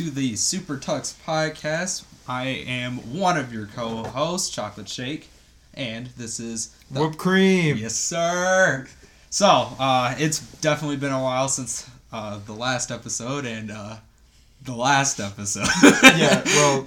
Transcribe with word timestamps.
to 0.00 0.10
the 0.10 0.34
Super 0.34 0.78
Tux 0.78 1.14
podcast. 1.26 2.04
I 2.26 2.46
am 2.46 3.18
one 3.18 3.36
of 3.36 3.52
your 3.52 3.66
co-hosts, 3.66 4.48
Chocolate 4.48 4.88
Shake, 4.88 5.28
and 5.74 6.06
this 6.16 6.40
is 6.40 6.74
the, 6.90 7.00
whipped 7.00 7.18
cream. 7.18 7.76
Yes, 7.76 7.96
sir. 7.96 8.86
So 9.28 9.46
uh, 9.78 10.14
it's 10.16 10.38
definitely 10.62 10.96
been 10.96 11.12
a 11.12 11.22
while 11.22 11.48
since 11.48 11.86
uh, 12.14 12.40
the 12.46 12.54
last 12.54 12.90
episode, 12.90 13.44
and 13.44 13.70
uh, 13.70 13.96
the 14.62 14.74
last 14.74 15.20
episode. 15.20 15.68
yeah, 16.16 16.42
well, 16.46 16.86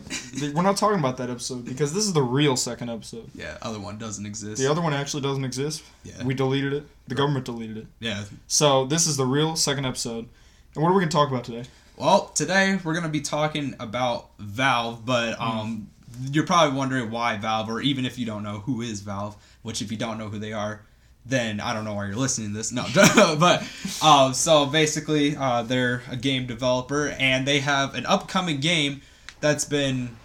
we're 0.52 0.64
not 0.64 0.78
talking 0.78 0.98
about 0.98 1.18
that 1.18 1.30
episode 1.30 1.66
because 1.66 1.94
this 1.94 2.06
is 2.06 2.14
the 2.14 2.24
real 2.24 2.56
second 2.58 2.90
episode. 2.90 3.30
Yeah, 3.36 3.60
other 3.62 3.80
one 3.80 4.00
doesn't 4.00 4.26
exist. 4.26 4.60
The 4.60 4.72
other 4.72 4.82
one 4.82 4.96
actually 4.96 5.22
doesn't 5.22 5.46
exist. 5.46 5.84
Yeah. 6.04 6.24
We 6.24 6.34
deleted 6.34 6.74
it. 6.74 6.84
The 7.08 7.14
right. 7.14 7.18
government 7.18 7.46
deleted 7.46 7.78
it. 7.78 7.86
Yeah. 8.00 8.24
So 8.48 8.86
this 8.86 9.06
is 9.06 9.18
the 9.18 9.26
real 9.28 9.56
second 9.56 9.86
episode. 9.86 10.28
And 10.74 10.82
what 10.82 10.90
are 10.90 10.94
we 10.94 11.02
going 11.02 11.10
to 11.10 11.16
talk 11.16 11.30
about 11.30 11.44
today? 11.44 11.70
Well, 11.96 12.30
today 12.30 12.80
we're 12.84 12.94
going 12.94 13.06
to 13.06 13.10
be 13.10 13.22
talking 13.22 13.76
about 13.80 14.32
Valve, 14.40 15.06
but 15.06 15.36
hmm. 15.36 15.44
um, 15.44 15.88
mm. 16.12 16.36
you're 16.36 16.46
probably 16.46 16.76
wondering 16.76 17.12
why 17.12 17.38
Valve, 17.38 17.70
or 17.70 17.82
even 17.82 18.06
if 18.06 18.18
you 18.18 18.26
don't 18.26 18.44
know 18.44 18.60
who 18.60 18.82
is 18.82 19.02
Valve, 19.02 19.36
which 19.62 19.82
if 19.82 19.92
you 19.92 19.98
don't 19.98 20.18
know 20.18 20.30
who 20.30 20.40
they 20.40 20.54
are, 20.54 20.82
then 21.26 21.60
I 21.60 21.74
don't 21.74 21.86
know 21.86 21.94
why 21.94 22.08
you're 22.08 22.16
listening 22.16 22.50
to 22.50 22.56
this. 22.56 22.72
No, 22.72 22.86
but 23.40 23.64
uh, 24.02 24.34
so 24.34 24.66
basically, 24.66 25.38
uh, 25.38 25.64
they're 25.64 26.02
a 26.10 26.18
game 26.18 26.48
developer 26.48 27.10
and 27.20 27.48
they 27.48 27.60
have 27.60 27.96
an 27.96 28.06
upcoming 28.06 28.60
game 28.60 29.02
that's 29.40 29.64
been 29.64 30.16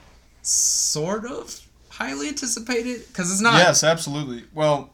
sort 0.43 1.27
of 1.27 1.61
highly 1.91 2.29
anticipated 2.29 3.07
because 3.09 3.31
it's 3.31 3.41
not. 3.41 3.59
Yes, 3.59 3.85
absolutely. 3.85 4.45
Well, 4.55 4.91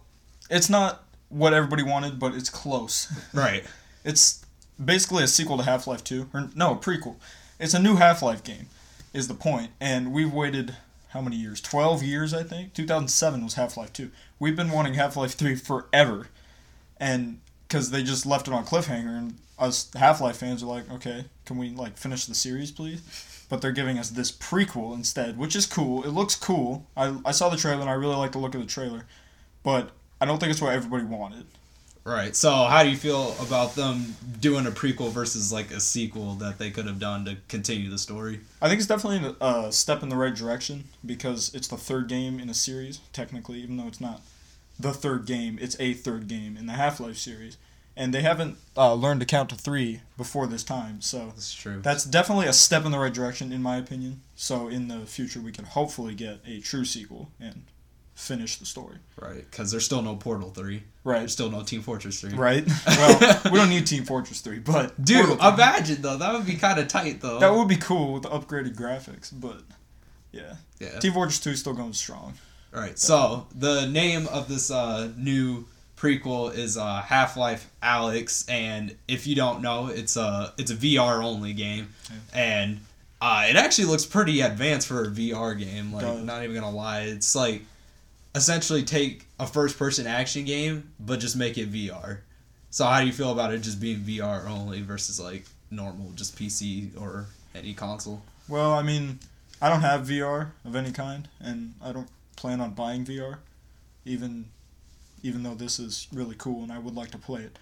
it's 0.51 0.69
not 0.69 1.05
what 1.29 1.55
everybody 1.55 1.83
wanted, 1.83 2.19
but 2.19 2.35
it's 2.35 2.51
close. 2.51 3.13
Right. 3.33 3.65
it's 4.05 4.44
basically 4.83 5.25
a 5.25 5.29
sequel 5.29 5.57
to 5.59 5.65
Half 5.65 5.87
Life 5.87 6.05
Two, 6.05 6.29
or 6.33 6.51
no, 6.55 6.73
a 6.73 6.77
prequel. 6.77 7.17
It's 7.59 7.75
a 7.75 7.79
new 7.79 7.97
Half 7.97 8.23
Life 8.23 8.43
game, 8.43 8.69
is 9.13 9.29
the 9.29 9.35
point, 9.35 9.71
and 9.81 10.13
we've 10.13 10.33
waited 10.33 10.77
how 11.15 11.21
many 11.21 11.37
years? 11.37 11.61
12 11.61 12.03
years, 12.03 12.35
I 12.35 12.43
think. 12.43 12.75
2007 12.75 13.45
was 13.45 13.55
Half 13.55 13.77
Life 13.77 13.93
2. 13.93 14.11
We've 14.41 14.57
been 14.57 14.73
wanting 14.73 14.95
Half 14.95 15.17
Life 15.17 15.35
3 15.35 15.55
forever. 15.55 16.27
And 16.99 17.39
because 17.69 17.93
they 17.93 18.03
just 18.03 18.27
left 18.27 18.49
it 18.49 18.53
on 18.53 18.67
cliffhanger, 18.67 19.17
and 19.17 19.35
us 19.57 19.91
Half 19.95 20.21
Life 20.21 20.39
fans 20.39 20.65
are 20.65 20.67
like, 20.67 20.91
okay, 20.91 21.27
can 21.47 21.57
we 21.57 21.71
like 21.71 21.97
finish 21.97 22.27
the 22.27 22.35
series, 22.35 22.73
please? 22.73 23.01
But 23.49 23.63
they're 23.63 23.71
giving 23.71 23.97
us 23.97 24.11
this 24.11 24.33
prequel 24.33 24.93
instead, 24.93 25.39
which 25.39 25.55
is 25.55 25.67
cool. 25.67 26.03
It 26.03 26.11
looks 26.11 26.35
cool. 26.35 26.85
I, 26.97 27.17
I 27.25 27.31
saw 27.31 27.49
the 27.49 27.57
trailer 27.57 27.81
and 27.81 27.91
I 27.91 27.95
really 27.95 28.17
like 28.17 28.33
the 28.33 28.39
look 28.39 28.57
of 28.57 28.61
the 28.61 28.67
trailer, 28.67 29.07
but 29.63 29.93
I 30.21 30.25
don't 30.25 30.39
think 30.39 30.51
it's 30.51 30.61
what 30.61 30.75
everybody 30.75 31.05
wanted. 31.05 31.47
Right. 32.05 32.37
So, 32.37 32.53
how 32.53 32.83
do 32.83 32.91
you 32.91 32.97
feel 32.97 33.35
about 33.41 33.75
them 33.75 34.15
doing 34.39 34.67
a 34.67 34.71
prequel 34.71 35.11
versus 35.11 35.51
like 35.51 35.71
a 35.71 35.81
sequel 35.81 36.35
that 36.35 36.59
they 36.59 36.71
could 36.71 36.87
have 36.87 36.99
done 36.99 37.25
to 37.25 37.37
continue 37.49 37.89
the 37.89 37.99
story? 37.99 38.41
I 38.61 38.69
think 38.69 38.79
it's 38.79 38.87
definitely 38.87 39.35
a 39.41 39.73
step 39.73 40.03
in 40.03 40.11
the 40.11 40.17
right 40.17 40.35
direction 40.35 40.85
because 41.05 41.55
it's 41.55 41.69
the 41.69 41.79
third 41.79 42.09
game 42.09 42.39
in 42.39 42.51
a 42.51 42.55
series, 42.55 43.01
technically, 43.15 43.61
even 43.61 43.79
though 43.79 43.87
it's 43.87 44.03
not 44.03 44.21
the 44.79 44.93
third 44.93 45.25
game, 45.25 45.59
it's 45.61 45.79
a 45.81 45.95
third 45.95 46.29
game 46.29 46.57
in 46.57 46.67
the 46.67 46.75
Half 46.75 47.01
Life 47.01 47.17
series. 47.17 47.57
And 47.97 48.13
they 48.13 48.23
haven't 48.23 48.57
uh, 48.77 48.93
learned 48.93 49.21
to 49.21 49.27
count 49.27 49.51
to 49.51 49.55
three 49.55 50.01
before 50.17 50.49
this 50.49 50.65
time, 50.65 51.01
so 51.01 51.27
that's 51.27 51.55
true. 51.55 51.81
That's 51.81 52.05
definitely 52.05 52.47
a 52.47 52.53
step 52.53 52.85
in 52.85 52.91
the 52.91 52.99
right 52.99 53.15
direction, 53.15 53.53
in 53.53 53.63
my 53.63 53.77
opinion. 53.77 54.23
So 54.35 54.67
in 54.67 54.89
the 54.89 55.07
future, 55.07 55.41
we 55.41 55.53
can 55.53 55.65
hopefully 55.65 56.15
get 56.15 56.41
a 56.45 56.59
true 56.59 56.85
sequel 56.85 57.31
and 57.39 57.63
finish 58.15 58.57
the 58.57 58.67
story. 58.67 58.97
Right, 59.21 59.45
because 59.51 59.71
there's 59.71 59.85
still 59.85 60.03
no 60.03 60.17
Portal 60.17 60.51
3. 60.51 60.83
Right. 61.05 61.19
There's 61.21 61.33
still 61.33 61.51
no 61.51 61.63
Team 61.63 61.83
Fortress 61.83 62.21
3. 62.21 62.35
Right. 62.35 62.67
Well, 62.87 63.41
we 63.53 63.59
don't 63.59 63.69
need 63.69 63.87
Team 63.87 64.05
Fortress 64.05 64.41
3, 64.41 64.61
but. 64.61 65.03
Dude, 65.03 65.31
imagine, 65.39 66.01
though. 66.01 66.17
That 66.17 66.33
would 66.33 66.47
be 66.47 66.55
kind 66.55 66.79
of 66.79 66.89
tight, 66.89 67.21
though. 67.21 67.39
That 67.39 67.53
would 67.53 67.69
be 67.69 67.77
cool 67.77 68.15
with 68.15 68.23
the 68.23 68.31
upgraded 68.31 68.75
graphics, 68.75 69.31
but. 69.33 69.63
Yeah. 70.33 70.55
Yeah. 70.81 70.99
Team 70.99 71.13
Fortress 71.13 71.41
2 71.41 71.51
is 71.51 71.61
still 71.61 71.75
going 71.75 71.93
strong. 71.93 72.35
All 72.75 72.81
right. 72.81 72.99
So, 72.99 73.47
the 73.55 73.87
name 73.87 74.27
of 74.29 74.49
this 74.49 74.71
uh, 74.71 75.11
new 75.17 75.67
prequel 75.97 76.55
is 76.55 76.77
uh, 76.77 77.03
Half 77.03 77.37
Life 77.37 77.71
Alyx, 77.83 78.51
and 78.51 78.97
if 79.07 79.27
you 79.27 79.35
don't 79.35 79.63
know, 79.63 79.89
it's 79.89 80.17
a 80.17 80.53
it's 80.59 80.71
a 80.71 80.75
VR 80.75 81.23
only 81.23 81.53
game, 81.53 81.95
yeah. 82.11 82.17
and 82.35 82.81
uh, 83.21 83.47
it 83.49 83.57
actually 83.57 83.87
looks 83.87 84.05
pretty 84.05 84.41
advanced 84.41 84.89
for 84.89 85.05
a 85.05 85.07
VR 85.09 85.59
game. 85.59 85.93
Like, 85.93 86.19
not 86.19 86.43
even 86.43 86.55
gonna 86.55 86.75
lie, 86.75 87.03
it's 87.03 87.35
like 87.35 87.63
essentially 88.35 88.83
take 88.83 89.27
a 89.39 89.47
first 89.47 89.79
person 89.79 90.07
action 90.07 90.45
game 90.45 90.93
but 90.99 91.21
just 91.21 91.37
make 91.37 91.57
it 91.57 91.73
VR. 91.73 92.19
So 92.71 92.85
how 92.85 93.01
do 93.01 93.07
you 93.07 93.13
feel 93.13 93.31
about 93.31 93.55
it 93.55 93.59
just 93.59 93.81
being 93.81 94.01
VR 94.01 94.49
only 94.49 94.83
versus 94.83 95.21
like 95.21 95.45
normal 95.71 96.11
just 96.13 96.37
PC 96.37 97.01
or 97.01 97.27
any 97.55 97.75
console? 97.75 98.23
Well, 98.49 98.73
I 98.73 98.83
mean, 98.83 99.21
I 99.63 99.69
don't 99.69 99.83
have 99.83 100.07
VR 100.07 100.51
of 100.65 100.75
any 100.75 100.91
kind 100.91 101.29
and 101.41 101.75
I 101.83 101.93
don't 101.93 102.09
plan 102.37 102.61
on 102.61 102.75
buying 102.75 103.05
VR 103.05 103.39
even 104.05 104.47
even 105.23 105.43
though 105.43 105.55
this 105.55 105.79
is 105.79 106.09
really 106.13 106.35
cool 106.37 106.63
and 106.63 106.73
I 106.73 106.79
would 106.79 106.95
like 106.95 107.11
to 107.13 107.19
play 107.19 107.43
it. 107.43 107.59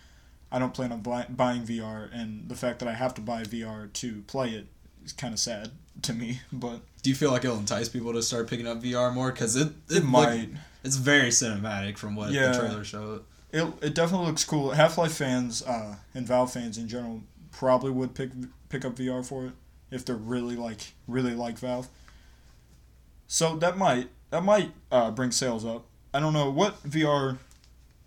I 0.51 0.59
don't 0.59 0.75
plan 0.75 0.93
on 0.93 1.01
buy, 1.01 1.27
buying 1.29 1.63
VR 1.63 2.11
and 2.13 2.49
the 2.49 2.57
fact 2.57 2.79
that 2.81 2.89
I 2.89 2.95
have 2.95 3.15
to 3.15 3.21
buy 3.21 3.43
VR 3.43 3.93
to 3.93 4.23
play 4.27 4.51
it 4.51 4.67
is 5.05 5.13
kind 5.13 5.33
of 5.33 5.41
sad 5.41 5.71
to 6.03 6.13
me, 6.13 6.41
but 6.53 6.81
do 7.03 7.11
you 7.11 7.17
feel 7.17 7.31
like 7.31 7.45
it'll 7.45 7.59
entice 7.59 7.89
people 7.89 8.13
to 8.13 8.23
start 8.23 8.49
picking 8.49 8.67
up 8.67 8.83
VR 8.83 9.13
more? 9.13 9.31
Because 9.31 9.57
it, 9.57 9.69
it, 9.91 9.99
it 9.99 10.05
might. 10.05 10.25
Like, 10.25 10.49
it's 10.85 10.97
very 10.97 11.29
cinematic 11.29 11.97
from 11.97 12.17
what 12.17 12.33
yeah, 12.33 12.53
the 12.53 12.59
trailer 12.59 12.85
showed. 12.85 13.25
It, 13.53 13.73
it 13.83 13.95
definitely 13.95 14.27
looks 14.27 14.45
cool. 14.45 14.71
Half 14.71 14.99
Life 14.99 15.13
fans 15.13 15.63
uh, 15.63 15.97
and 16.15 16.27
Valve 16.27 16.53
fans 16.53 16.79
in 16.79 16.89
general 16.89 17.23
probably 17.53 17.91
would 17.91 18.15
pick 18.15 18.31
pick 18.69 18.85
up 18.85 18.97
VR 18.97 19.25
for 19.25 19.47
it 19.47 19.53
if 19.91 20.05
they're 20.05 20.17
really 20.17 20.57
like 20.57 20.95
really 21.07 21.35
like 21.35 21.59
Valve. 21.59 21.89
So 23.27 23.57
that 23.57 23.77
might 23.77 24.09
that 24.31 24.43
might 24.43 24.73
uh, 24.91 25.11
bring 25.11 25.31
sales 25.31 25.65
up. 25.65 25.85
I 26.15 26.21
don't 26.21 26.33
know 26.33 26.51
what 26.51 26.83
VR 26.83 27.39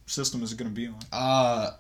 system 0.06 0.44
is 0.44 0.52
it 0.52 0.58
going 0.58 0.70
to 0.70 0.76
be 0.76 0.88
on. 0.88 1.00
Uh, 1.12 1.72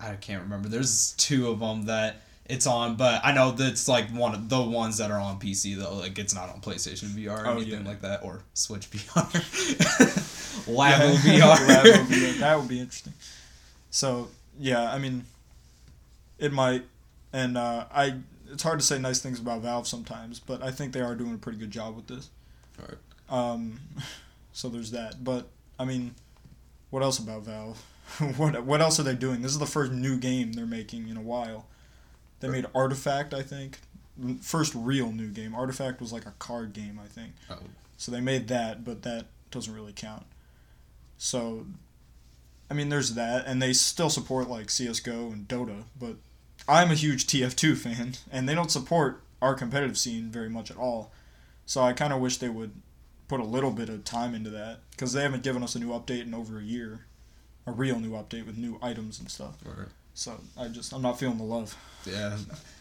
I 0.00 0.14
can't 0.20 0.42
remember. 0.42 0.68
There's 0.68 1.12
two 1.12 1.48
of 1.48 1.60
them 1.60 1.86
that 1.86 2.22
it's 2.48 2.66
on, 2.66 2.96
but 2.96 3.20
I 3.24 3.32
know 3.32 3.50
that's 3.50 3.88
like 3.88 4.08
one 4.10 4.34
of 4.34 4.48
the 4.48 4.60
ones 4.60 4.98
that 4.98 5.10
are 5.10 5.20
on 5.20 5.38
PC 5.38 5.76
though. 5.76 5.94
Like 5.94 6.18
it's 6.18 6.34
not 6.34 6.48
on 6.48 6.60
PlayStation 6.60 7.08
VR 7.08 7.44
or 7.44 7.46
oh, 7.46 7.52
anything 7.52 7.82
yeah. 7.82 7.88
like 7.88 8.00
that 8.02 8.22
or 8.22 8.42
Switch 8.54 8.90
VR. 8.90 9.30
Labo 10.66 11.14
VR. 11.16 11.56
Labo 11.56 12.06
VR. 12.06 12.38
That 12.38 12.58
would 12.58 12.68
be 12.68 12.80
interesting. 12.80 13.14
So 13.90 14.28
yeah, 14.58 14.92
I 14.92 14.98
mean, 14.98 15.24
it 16.38 16.52
might, 16.52 16.82
and 17.32 17.56
uh, 17.56 17.86
I. 17.92 18.14
It's 18.48 18.62
hard 18.62 18.78
to 18.78 18.86
say 18.86 19.00
nice 19.00 19.20
things 19.20 19.40
about 19.40 19.62
Valve 19.62 19.88
sometimes, 19.88 20.38
but 20.38 20.62
I 20.62 20.70
think 20.70 20.92
they 20.92 21.00
are 21.00 21.16
doing 21.16 21.34
a 21.34 21.36
pretty 21.36 21.58
good 21.58 21.72
job 21.72 21.96
with 21.96 22.06
this. 22.06 22.30
All 22.78 22.86
right. 22.88 23.52
Um, 23.52 23.80
so 24.52 24.68
there's 24.68 24.92
that, 24.92 25.24
but 25.24 25.48
I 25.80 25.84
mean, 25.84 26.14
what 26.90 27.02
else 27.02 27.18
about 27.18 27.42
Valve? 27.42 27.84
what 28.36 28.64
what 28.64 28.80
else 28.80 29.00
are 29.00 29.02
they 29.02 29.16
doing? 29.16 29.42
This 29.42 29.50
is 29.50 29.58
the 29.58 29.66
first 29.66 29.92
new 29.92 30.16
game 30.16 30.52
they're 30.52 30.64
making 30.64 31.08
in 31.08 31.16
a 31.16 31.22
while. 31.22 31.66
They 32.46 32.62
made 32.62 32.66
Artifact, 32.74 33.34
I 33.34 33.42
think. 33.42 33.78
First 34.40 34.74
real 34.74 35.12
new 35.12 35.28
game. 35.28 35.54
Artifact 35.54 36.00
was 36.00 36.12
like 36.12 36.26
a 36.26 36.34
card 36.38 36.72
game, 36.72 37.00
I 37.02 37.06
think. 37.06 37.32
Oh. 37.50 37.58
So 37.96 38.12
they 38.12 38.20
made 38.20 38.48
that, 38.48 38.84
but 38.84 39.02
that 39.02 39.26
doesn't 39.50 39.74
really 39.74 39.92
count. 39.94 40.24
So, 41.18 41.66
I 42.70 42.74
mean, 42.74 42.88
there's 42.88 43.14
that, 43.14 43.46
and 43.46 43.60
they 43.60 43.72
still 43.72 44.10
support 44.10 44.48
like 44.48 44.70
CS:GO 44.70 45.30
and 45.32 45.48
Dota, 45.48 45.84
but 45.98 46.16
I'm 46.68 46.90
a 46.90 46.94
huge 46.94 47.26
TF2 47.26 47.76
fan, 47.76 48.14
and 48.30 48.48
they 48.48 48.54
don't 48.54 48.70
support 48.70 49.22
our 49.40 49.54
competitive 49.54 49.98
scene 49.98 50.30
very 50.30 50.48
much 50.48 50.70
at 50.70 50.76
all. 50.76 51.12
So 51.64 51.82
I 51.82 51.92
kind 51.92 52.12
of 52.12 52.20
wish 52.20 52.38
they 52.38 52.48
would 52.48 52.72
put 53.28 53.40
a 53.40 53.44
little 53.44 53.70
bit 53.70 53.88
of 53.88 54.04
time 54.04 54.34
into 54.34 54.50
that 54.50 54.80
because 54.90 55.12
they 55.12 55.22
haven't 55.22 55.42
given 55.42 55.62
us 55.62 55.74
a 55.74 55.78
new 55.78 55.88
update 55.88 56.22
in 56.22 56.34
over 56.34 56.58
a 56.58 56.62
year, 56.62 57.06
a 57.66 57.72
real 57.72 57.98
new 57.98 58.12
update 58.12 58.46
with 58.46 58.56
new 58.56 58.78
items 58.80 59.18
and 59.18 59.30
stuff. 59.30 59.56
Right. 59.64 59.88
So 60.16 60.40
I 60.58 60.68
just 60.68 60.92
I'm 60.92 61.02
not 61.02 61.20
feeling 61.20 61.36
the 61.36 61.44
love. 61.44 61.76
Yeah, 62.06 62.36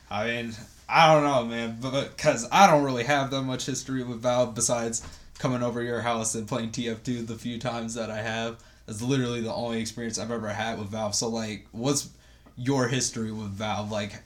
I 0.10 0.26
mean 0.28 0.56
I 0.88 1.14
don't 1.14 1.24
know, 1.24 1.46
man, 1.46 1.78
but 1.82 2.16
because 2.16 2.48
I 2.52 2.66
don't 2.68 2.84
really 2.84 3.04
have 3.04 3.30
that 3.32 3.42
much 3.42 3.66
history 3.66 4.04
with 4.04 4.22
Valve 4.22 4.56
besides 4.56 5.06
coming 5.38 5.62
over 5.62 5.84
your 5.84 6.02
house 6.02 6.34
and 6.36 6.48
playing 6.48 6.70
TF2 6.70 7.28
the 7.28 7.36
few 7.36 7.60
times 7.60 7.96
that 7.96 8.10
I 8.10 8.22
have. 8.22 8.64
That's 8.86 9.02
literally 9.02 9.42
the 9.42 9.54
only 9.54 9.82
experience 9.82 10.18
I've 10.18 10.32
ever 10.32 10.48
had 10.48 10.80
with 10.80 10.90
Valve. 10.90 11.14
So 11.14 11.28
like, 11.28 11.68
what's 11.72 12.10
your 12.56 12.88
history 12.88 13.32
with 13.32 13.50
Valve? 13.50 13.92
Like, 13.92 14.22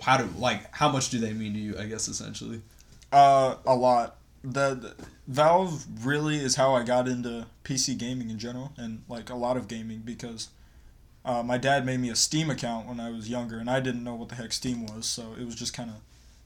how 0.00 0.16
do 0.16 0.28
like 0.38 0.74
how 0.74 0.90
much 0.90 1.10
do 1.10 1.18
they 1.18 1.34
mean 1.34 1.52
to 1.52 1.60
you? 1.60 1.78
I 1.78 1.84
guess 1.84 2.08
essentially. 2.08 2.62
Uh, 3.12 3.56
a 3.66 3.74
lot. 3.74 4.16
The, 4.42 4.74
the 4.74 4.94
Valve 5.28 5.84
really 6.06 6.36
is 6.36 6.56
how 6.56 6.74
I 6.74 6.84
got 6.84 7.06
into 7.06 7.46
PC 7.64 7.98
gaming 7.98 8.30
in 8.30 8.38
general, 8.38 8.72
and 8.78 9.02
like 9.08 9.28
a 9.28 9.34
lot 9.34 9.56
of 9.56 9.68
gaming 9.68 10.02
because 10.04 10.48
uh, 11.24 11.42
my 11.42 11.58
dad 11.58 11.86
made 11.86 12.00
me 12.00 12.10
a 12.10 12.16
Steam 12.16 12.50
account 12.50 12.86
when 12.86 13.00
I 13.00 13.10
was 13.10 13.28
younger, 13.28 13.58
and 13.58 13.70
I 13.70 13.80
didn't 13.80 14.04
know 14.04 14.14
what 14.14 14.28
the 14.28 14.34
heck 14.34 14.52
Steam 14.52 14.86
was, 14.86 15.06
so 15.06 15.34
it 15.38 15.44
was 15.44 15.54
just 15.54 15.72
kind 15.72 15.90
of 15.90 15.96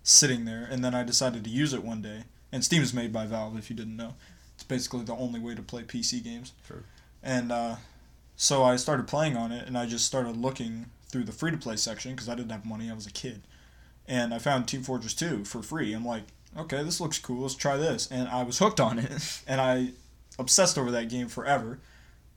sitting 0.03 0.45
there. 0.45 0.67
And 0.71 0.85
then 0.85 0.95
I 0.95 1.03
decided 1.03 1.45
to 1.45 1.51
use 1.51 1.75
it 1.75 1.85
one 1.85 2.03
day. 2.03 2.25
And 2.53 2.65
Steam 2.65 2.83
is 2.83 2.95
made 2.95 3.13
by 3.13 3.27
Valve, 3.27 3.59
if 3.59 3.69
you 3.69 3.77
didn't 3.77 3.97
know. 3.97 4.15
It's 4.55 4.65
basically 4.65 5.05
the 5.05 5.15
only 5.15 5.41
way 5.41 5.55
to 5.55 5.63
play 5.63 5.83
PC 5.83 6.23
games. 6.23 6.53
True. 6.67 6.83
And 7.23 7.53
uh, 7.53 7.77
so 8.37 8.63
I 8.63 8.77
started 8.77 9.07
playing 9.07 9.37
on 9.37 9.53
it, 9.53 9.67
and 9.67 9.77
I 9.77 9.87
just 9.87 10.05
started 10.05 10.37
looking 10.37 10.87
through 11.09 11.25
the 11.25 11.33
free 11.33 11.51
to 11.51 11.57
play 11.57 11.77
section 11.77 12.13
because 12.13 12.29
I 12.29 12.35
didn't 12.35 12.53
have 12.53 12.65
money. 12.65 12.91
I 12.91 12.95
was 12.95 13.07
a 13.07 13.13
kid, 13.13 13.43
and 14.07 14.33
I 14.33 14.39
found 14.39 14.69
Team 14.69 14.83
Fortress 14.83 15.15
2 15.15 15.45
for 15.45 15.63
free. 15.63 15.93
I'm 15.93 16.07
like, 16.07 16.25
okay, 16.57 16.83
this 16.83 17.01
looks 17.01 17.19
cool. 17.19 17.43
Let's 17.43 17.55
try 17.55 17.77
this, 17.77 18.09
and 18.11 18.29
I 18.29 18.45
was 18.45 18.59
hooked 18.59 18.81
on 18.81 18.99
it, 18.99 19.43
and 19.47 19.61
I 19.61 19.91
obsessed 20.39 20.79
over 20.79 20.91
that 20.93 21.09
game 21.09 21.29
forever. 21.29 21.81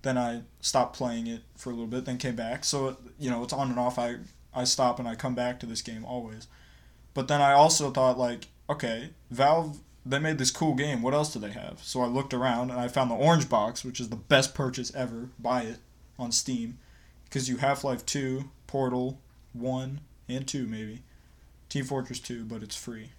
Then 0.03 0.17
I 0.17 0.41
stopped 0.61 0.95
playing 0.95 1.27
it 1.27 1.41
for 1.55 1.69
a 1.69 1.73
little 1.73 1.87
bit, 1.87 2.05
then 2.05 2.17
came 2.17 2.35
back. 2.35 2.63
So 2.63 2.97
you 3.19 3.29
know, 3.29 3.43
it's 3.43 3.53
on 3.53 3.69
and 3.69 3.79
off. 3.79 3.99
I 3.99 4.17
I 4.53 4.63
stop 4.63 4.99
and 4.99 5.07
I 5.07 5.15
come 5.15 5.35
back 5.35 5.59
to 5.59 5.65
this 5.65 5.81
game 5.81 6.05
always. 6.05 6.47
But 7.13 7.27
then 7.27 7.41
I 7.41 7.53
also 7.53 7.91
thought 7.91 8.17
like, 8.17 8.47
okay, 8.69 9.11
Valve 9.29 9.79
they 10.05 10.19
made 10.19 10.37
this 10.37 10.51
cool 10.51 10.73
game. 10.73 11.01
What 11.01 11.13
else 11.13 11.31
do 11.31 11.39
they 11.39 11.51
have? 11.51 11.79
So 11.83 12.01
I 12.01 12.07
looked 12.07 12.33
around 12.33 12.71
and 12.71 12.79
I 12.79 12.87
found 12.87 13.11
the 13.11 13.15
Orange 13.15 13.47
Box, 13.47 13.85
which 13.85 13.99
is 13.99 14.09
the 14.09 14.15
best 14.15 14.55
purchase 14.55 14.93
ever. 14.95 15.29
Buy 15.37 15.63
it 15.63 15.77
on 16.17 16.31
Steam 16.31 16.79
because 17.25 17.47
you 17.47 17.57
Half 17.57 17.83
Life 17.83 18.05
Two, 18.05 18.45
Portal 18.67 19.19
One 19.53 20.01
and 20.27 20.47
Two 20.47 20.65
maybe, 20.65 21.03
Team 21.69 21.85
Fortress 21.85 22.19
Two, 22.19 22.43
but 22.43 22.63
it's 22.63 22.75
free, 22.75 23.11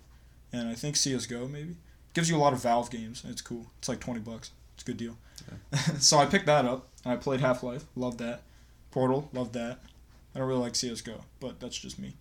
and 0.52 0.68
I 0.68 0.74
think 0.74 0.96
CS:GO 0.96 1.48
maybe 1.48 1.76
gives 2.14 2.28
you 2.28 2.36
a 2.36 2.38
lot 2.38 2.52
of 2.52 2.62
Valve 2.62 2.90
games. 2.90 3.22
And 3.22 3.32
it's 3.32 3.42
cool. 3.42 3.70
It's 3.78 3.88
like 3.88 4.00
twenty 4.00 4.20
bucks. 4.20 4.50
It's 4.74 4.82
a 4.82 4.86
good 4.86 4.96
deal. 4.96 5.16
Yeah. 5.48 5.78
so 5.98 6.18
I 6.18 6.26
picked 6.26 6.46
that 6.46 6.64
up 6.64 6.88
and 7.04 7.12
I 7.12 7.16
played 7.16 7.40
Half 7.40 7.62
Life. 7.62 7.84
Loved 7.96 8.18
that. 8.18 8.42
Portal. 8.90 9.28
Loved 9.32 9.54
that. 9.54 9.78
I 10.34 10.38
don't 10.38 10.48
really 10.48 10.60
like 10.60 10.74
CS:GO, 10.74 11.20
but 11.40 11.60
that's 11.60 11.76
just 11.76 11.98
me. 11.98 12.14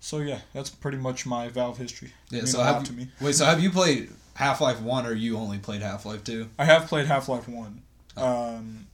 So 0.00 0.18
yeah, 0.18 0.40
that's 0.52 0.70
pretty 0.70 0.98
much 0.98 1.24
my 1.24 1.48
Valve 1.48 1.78
history. 1.78 2.12
Yeah. 2.30 2.44
So 2.44 2.62
have 2.62 2.86
you, 2.90 3.06
wait. 3.20 3.34
So 3.34 3.44
have 3.44 3.60
you 3.60 3.70
played 3.70 4.10
Half 4.34 4.60
Life 4.60 4.80
One, 4.80 5.06
or 5.06 5.14
you 5.14 5.36
only 5.36 5.58
played 5.58 5.82
Half 5.82 6.04
Life 6.04 6.24
Two? 6.24 6.50
I 6.58 6.64
have 6.64 6.86
played 6.88 7.06
Half 7.06 7.28
Life 7.28 7.48
One, 7.48 7.82
oh. 8.16 8.56
um, 8.56 8.86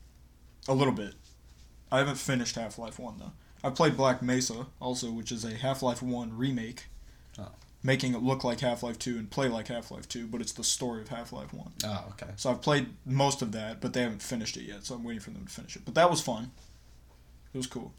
a 0.69 0.75
little 0.75 0.93
bit. 0.93 1.15
I 1.91 1.99
haven't 1.99 2.17
finished 2.17 2.55
Half 2.55 2.79
Life 2.79 2.99
One 2.99 3.19
though. 3.19 3.33
I 3.63 3.71
played 3.71 3.97
Black 3.97 4.23
Mesa 4.23 4.67
also, 4.81 5.11
which 5.11 5.33
is 5.33 5.45
a 5.45 5.55
Half 5.55 5.83
Life 5.83 6.03
One 6.03 6.37
remake. 6.37 6.85
Making 7.83 8.15
it 8.15 8.23
look 8.23 8.45
like 8.45 8.61
Half 8.61 8.83
Life 8.83 8.99
Two 8.99 9.17
and 9.19 9.31
play 9.31 9.49
like 9.49 9.69
Half 9.69 9.91
Life 9.91 10.09
Two, 10.09 10.27
but 10.27 10.41
it's 10.41 10.53
the 10.53 10.65
story 10.65 11.01
of 11.03 11.09
Half 11.09 11.33
Life 11.33 11.53
One. 11.53 11.73
Oh, 11.85 12.05
okay. 12.11 12.33
So 12.37 12.51
I've 12.51 12.61
played 12.63 12.89
most 13.07 13.43
of 13.43 13.53
that, 13.53 13.81
but 13.81 13.93
they 13.93 14.03
haven't 14.03 14.23
finished 14.23 14.57
it 14.57 14.65
yet. 14.65 14.85
So 14.85 14.95
I'm 14.95 15.05
waiting 15.05 15.21
for 15.21 15.31
them 15.31 15.45
to 15.47 15.53
finish 15.53 15.77
it. 15.77 15.83
But 15.85 15.95
that 15.95 16.11
was 16.11 16.21
fun. 16.21 16.51
It 17.53 17.57
was 17.59 17.67
cool. 17.67 17.93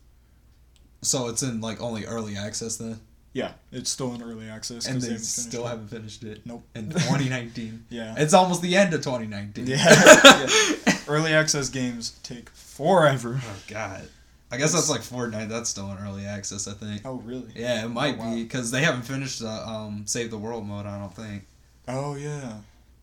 So 1.02 1.28
it's 1.30 1.42
in 1.44 1.62
like 1.62 1.82
only 1.82 2.06
early 2.06 2.36
access 2.38 2.78
then. 2.78 3.00
Yeah, 3.34 3.54
it's 3.72 3.90
still 3.90 4.14
in 4.14 4.22
early 4.22 4.50
access. 4.50 4.86
And 4.88 4.98
they, 5.02 5.08
they 5.08 5.14
haven't 5.14 5.26
still 5.26 5.66
it. 5.66 5.70
haven't 5.70 5.88
finished 5.88 6.24
it. 6.24 6.42
Nope. 6.46 6.64
In 6.76 6.90
2019. 6.92 7.86
yeah. 7.90 8.14
It's 8.18 8.34
almost 8.34 8.62
the 8.62 8.76
end 8.76 8.94
of 8.94 9.02
2019. 9.02 9.68
Yeah. 9.68 9.78
yeah. 10.26 10.98
Early 11.08 11.34
access 11.34 11.70
games 11.70 12.20
take 12.24 12.50
forever. 12.50 13.40
Oh 13.42 13.56
God. 13.68 14.08
I 14.52 14.58
guess 14.58 14.74
that's 14.74 14.90
like 14.90 15.02
Fortnite. 15.02 15.48
That's 15.48 15.70
still 15.70 15.90
in 15.92 15.98
early 16.00 16.26
access, 16.26 16.68
I 16.68 16.74
think. 16.74 17.02
Oh 17.06 17.16
really? 17.16 17.52
Yeah, 17.56 17.86
it 17.86 17.90
might 17.90 18.16
oh, 18.16 18.24
wow. 18.24 18.36
be 18.36 18.44
because 18.44 18.70
they 18.70 18.82
haven't 18.82 19.04
finished 19.04 19.40
the 19.40 19.50
um, 19.50 20.04
Save 20.06 20.30
the 20.30 20.38
World 20.38 20.66
mode. 20.68 20.86
I 20.86 21.00
don't 21.00 21.16
think. 21.16 21.48
Oh 21.88 22.16
yeah, 22.16 22.58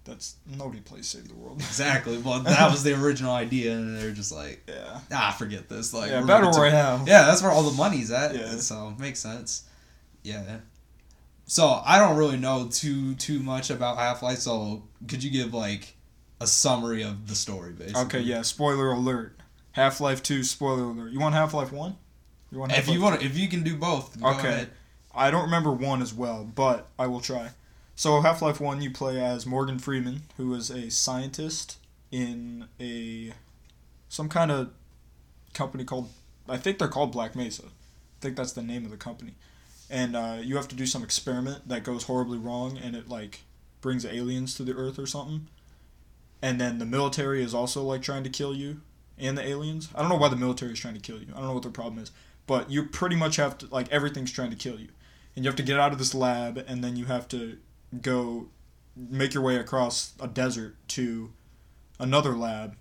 that's 0.04 0.36
nobody 0.46 0.80
plays 0.80 1.06
Save 1.06 1.28
the 1.28 1.34
World. 1.34 1.56
exactly. 1.58 2.18
Well, 2.24 2.40
that 2.40 2.70
was 2.70 2.82
the 2.82 3.00
original 3.00 3.32
idea, 3.32 3.72
and 3.72 3.96
they're 3.96 4.10
just 4.10 4.30
like, 4.30 4.62
yeah, 4.68 5.00
ah, 5.10 5.34
forget 5.38 5.70
this. 5.70 5.94
Like, 5.94 6.10
yeah, 6.10 6.20
battle 6.22 6.50
royale. 6.50 7.04
Yeah, 7.06 7.24
that's 7.24 7.42
where 7.42 7.50
all 7.50 7.62
the 7.62 7.76
money's 7.76 8.10
at. 8.10 8.34
Yeah. 8.34 8.56
So 8.56 8.94
makes 8.98 9.20
sense. 9.20 9.64
Yeah. 10.22 10.58
So 11.46 11.80
I 11.84 11.98
don't 11.98 12.18
really 12.18 12.36
know 12.36 12.68
too 12.70 13.14
too 13.14 13.38
much 13.38 13.70
about 13.70 13.96
Half 13.96 14.22
Life. 14.22 14.38
So 14.38 14.82
could 15.06 15.24
you 15.24 15.30
give 15.30 15.54
like 15.54 15.94
a 16.42 16.46
summary 16.46 17.02
of 17.02 17.26
the 17.26 17.34
story, 17.34 17.72
basically? 17.72 18.02
Okay. 18.02 18.20
Yeah. 18.20 18.42
Spoiler 18.42 18.92
alert. 18.92 19.37
Half 19.78 20.00
Life 20.00 20.22
Two. 20.22 20.42
Spoiler 20.42 20.84
alert. 20.84 21.12
You 21.12 21.20
want 21.20 21.34
Half 21.34 21.54
Life 21.54 21.72
One? 21.72 21.96
You 22.50 22.58
want? 22.58 22.72
Half-Life 22.72 22.88
if 22.88 22.94
you 22.94 23.02
want, 23.02 23.22
if 23.22 23.38
you 23.38 23.48
can 23.48 23.62
do 23.62 23.76
both. 23.76 24.22
okay. 24.22 24.48
Ahead. 24.48 24.70
I 25.14 25.30
don't 25.30 25.44
remember 25.44 25.72
one 25.72 26.02
as 26.02 26.14
well, 26.14 26.48
but 26.54 26.88
I 26.98 27.06
will 27.06 27.20
try. 27.20 27.50
So 27.96 28.20
Half 28.20 28.42
Life 28.42 28.60
One, 28.60 28.80
you 28.80 28.90
play 28.90 29.20
as 29.20 29.46
Morgan 29.46 29.78
Freeman, 29.78 30.22
who 30.36 30.54
is 30.54 30.70
a 30.70 30.90
scientist 30.90 31.78
in 32.10 32.66
a 32.80 33.32
some 34.08 34.28
kind 34.28 34.50
of 34.50 34.70
company 35.54 35.84
called 35.84 36.10
I 36.48 36.56
think 36.56 36.78
they're 36.78 36.88
called 36.88 37.12
Black 37.12 37.36
Mesa. 37.36 37.64
I 37.64 38.20
think 38.20 38.36
that's 38.36 38.52
the 38.52 38.62
name 38.62 38.84
of 38.84 38.90
the 38.90 38.96
company 38.96 39.34
and 39.90 40.16
uh, 40.16 40.36
you 40.40 40.56
have 40.56 40.68
to 40.68 40.76
do 40.76 40.86
some 40.86 41.02
experiment 41.02 41.68
that 41.68 41.82
goes 41.82 42.04
horribly 42.04 42.38
wrong 42.38 42.78
and 42.78 42.94
it 42.94 43.08
like 43.08 43.40
brings 43.80 44.04
aliens 44.04 44.54
to 44.54 44.62
the 44.62 44.74
earth 44.74 44.98
or 44.98 45.06
something 45.06 45.46
and 46.42 46.60
then 46.60 46.78
the 46.78 46.84
military 46.84 47.42
is 47.42 47.54
also 47.54 47.82
like 47.82 48.02
trying 48.02 48.24
to 48.24 48.30
kill 48.30 48.54
you 48.54 48.80
and 49.18 49.36
the 49.36 49.46
aliens 49.46 49.88
i 49.94 50.00
don't 50.00 50.08
know 50.08 50.16
why 50.16 50.28
the 50.28 50.36
military 50.36 50.72
is 50.72 50.78
trying 50.78 50.94
to 50.94 51.00
kill 51.00 51.18
you 51.18 51.26
i 51.32 51.38
don't 51.38 51.46
know 51.46 51.54
what 51.54 51.62
their 51.62 51.72
problem 51.72 52.02
is 52.02 52.10
but 52.46 52.70
you 52.70 52.84
pretty 52.84 53.16
much 53.16 53.36
have 53.36 53.56
to 53.58 53.66
like 53.66 53.90
everything's 53.90 54.32
trying 54.32 54.50
to 54.50 54.56
kill 54.56 54.78
you 54.78 54.88
and 55.34 55.44
you 55.44 55.48
have 55.48 55.56
to 55.56 55.62
get 55.62 55.78
out 55.78 55.92
of 55.92 55.98
this 55.98 56.14
lab 56.14 56.56
and 56.66 56.82
then 56.82 56.96
you 56.96 57.06
have 57.06 57.28
to 57.28 57.58
go 58.02 58.48
make 58.96 59.34
your 59.34 59.42
way 59.42 59.56
across 59.56 60.12
a 60.20 60.26
desert 60.26 60.76
to 60.88 61.32
another 61.98 62.36
lab 62.36 62.76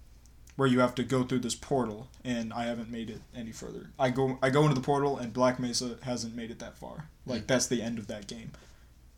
where 0.55 0.67
you 0.67 0.79
have 0.79 0.95
to 0.95 1.03
go 1.03 1.23
through 1.23 1.39
this 1.39 1.55
portal, 1.55 2.09
and 2.25 2.51
I 2.51 2.63
haven't 2.65 2.89
made 2.89 3.11
it 3.11 3.21
any 3.33 3.51
further. 3.51 3.91
I 3.97 4.09
go 4.09 4.39
I 4.41 4.49
go 4.49 4.63
into 4.63 4.73
the 4.73 4.81
portal, 4.81 5.17
and 5.17 5.31
Black 5.31 5.59
Mesa 5.59 5.97
hasn't 6.01 6.35
made 6.35 6.51
it 6.51 6.59
that 6.59 6.77
far. 6.77 7.09
Like 7.25 7.43
mm. 7.43 7.47
that's 7.47 7.67
the 7.67 7.81
end 7.81 7.99
of 7.99 8.07
that 8.07 8.27
game. 8.27 8.51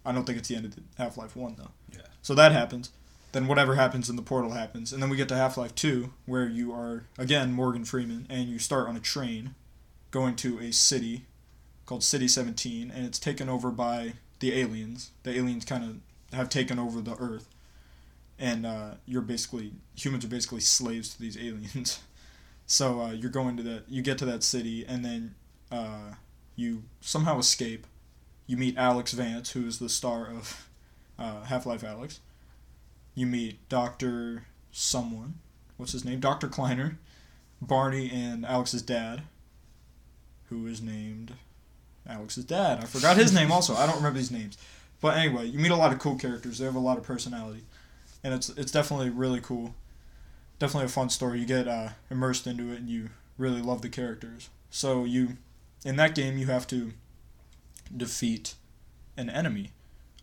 I 0.06 0.12
don't 0.12 0.26
think 0.26 0.38
it's 0.38 0.50
the 0.50 0.56
end 0.56 0.66
of 0.66 0.76
Half 0.98 1.18
Life 1.18 1.36
One 1.36 1.56
though. 1.58 1.72
Yeah. 1.94 2.08
So 2.22 2.36
that 2.36 2.52
happens. 2.52 2.92
Then 3.32 3.48
whatever 3.48 3.76
happens 3.76 4.10
in 4.10 4.16
the 4.16 4.22
portal 4.22 4.52
happens, 4.52 4.92
and 4.92 5.02
then 5.02 5.10
we 5.10 5.18
get 5.18 5.30
to 5.30 5.36
Half 5.36 5.58
Life 5.58 5.76
Two, 5.76 6.14
where 6.26 6.48
you 6.48 6.72
are 6.74 7.06
again 7.18 7.52
Morgan 7.52 7.86
Freeman, 7.86 8.26
and 8.30 8.50
you 8.50 8.60
start 8.60 8.88
on 8.88 8.96
a 8.96 9.02
train, 9.02 9.54
going 10.12 10.36
to 10.38 10.60
a 10.60 10.72
city, 10.72 11.26
called 11.86 12.04
City 12.04 12.28
Seventeen, 12.28 12.92
and 12.92 13.06
it's 13.06 13.20
taken 13.20 13.48
over 13.50 13.70
by 13.70 14.14
the 14.40 14.60
aliens. 14.60 15.12
The 15.24 15.38
aliens 15.38 15.66
kind 15.66 15.84
of 15.84 16.36
have 16.36 16.50
taken 16.50 16.80
over 16.80 17.02
the 17.02 17.16
Earth 17.18 17.50
and 18.40 18.66
uh, 18.66 18.92
you're 19.06 19.22
basically 19.22 19.74
humans 19.96 20.24
are 20.24 20.30
basically 20.30 20.62
slaves 20.62 21.14
to 21.14 21.22
these 21.22 21.38
aliens. 21.42 22.00
so 22.66 23.02
uh, 23.02 23.12
you're 23.12 23.30
going 23.30 23.58
to 23.58 23.64
that, 23.64 23.84
you 23.90 24.02
get 24.02 24.18
to 24.20 24.26
that 24.26 24.44
city, 24.44 24.86
and 24.88 25.04
then 25.04 25.36
uh, 25.72 26.14
you 26.56 26.84
somehow 27.02 27.38
escape. 27.38 27.86
You 28.48 28.58
meet 28.58 28.76
Alyx 28.78 29.14
Vance, 29.14 29.52
who 29.52 29.68
is 29.68 29.78
the 29.78 29.90
star 29.90 30.26
of 30.26 30.68
uh, 31.20 31.44
Half 31.44 31.68
Life 31.68 31.84
Alyx. 31.84 32.20
You 33.16 33.26
meet 33.26 33.68
Doctor 33.70 34.44
someone, 34.72 35.36
what's 35.78 35.92
his 35.92 36.06
name? 36.06 36.20
Doctor 36.20 36.48
Kleiner, 36.48 36.98
Barney, 37.62 38.10
and 38.12 38.46
Alyx's 38.46 38.82
dad, 38.82 39.24
who 40.50 40.68
is 40.68 40.82
named 40.82 41.34
Alyx's 42.10 42.46
dad. 42.46 42.80
I 42.80 42.86
forgot 42.86 43.18
his 43.18 43.34
name 43.34 43.52
also. 43.52 43.76
I 43.76 43.86
don't 43.86 43.98
remember 43.98 44.20
these 44.20 44.32
names. 44.32 44.58
But 45.02 45.18
anyway, 45.18 45.46
you 45.46 45.60
meet 45.60 45.72
a 45.72 45.76
lot 45.76 45.94
of 45.94 46.00
cool 46.00 46.16
characters. 46.18 46.60
They 46.60 46.66
have 46.66 46.76
a 46.76 46.80
lot 46.80 46.98
of 46.98 47.04
personality 47.04 47.64
and 48.24 48.34
it's 48.34 48.50
it's 48.50 48.72
definitely 48.72 49.10
really 49.10 49.42
cool. 49.42 49.76
Definitely 50.58 50.86
a 50.86 50.90
fun 50.90 51.10
story. 51.10 51.40
You 51.40 51.46
get 51.46 51.68
uh, 51.68 51.90
immersed 52.10 52.46
into 52.46 52.72
it, 52.72 52.80
and 52.80 52.90
you 52.90 53.10
really 53.38 53.62
love 53.62 53.82
the 53.82 53.90
characters. 53.90 54.50
So 54.70 55.06
you, 55.06 55.38
in 55.86 55.96
that 55.96 56.16
game, 56.16 56.38
you 56.38 56.48
have 56.48 56.68
to 56.68 56.94
defeat 57.96 58.56
an 59.16 59.30
enemy. 59.30 59.72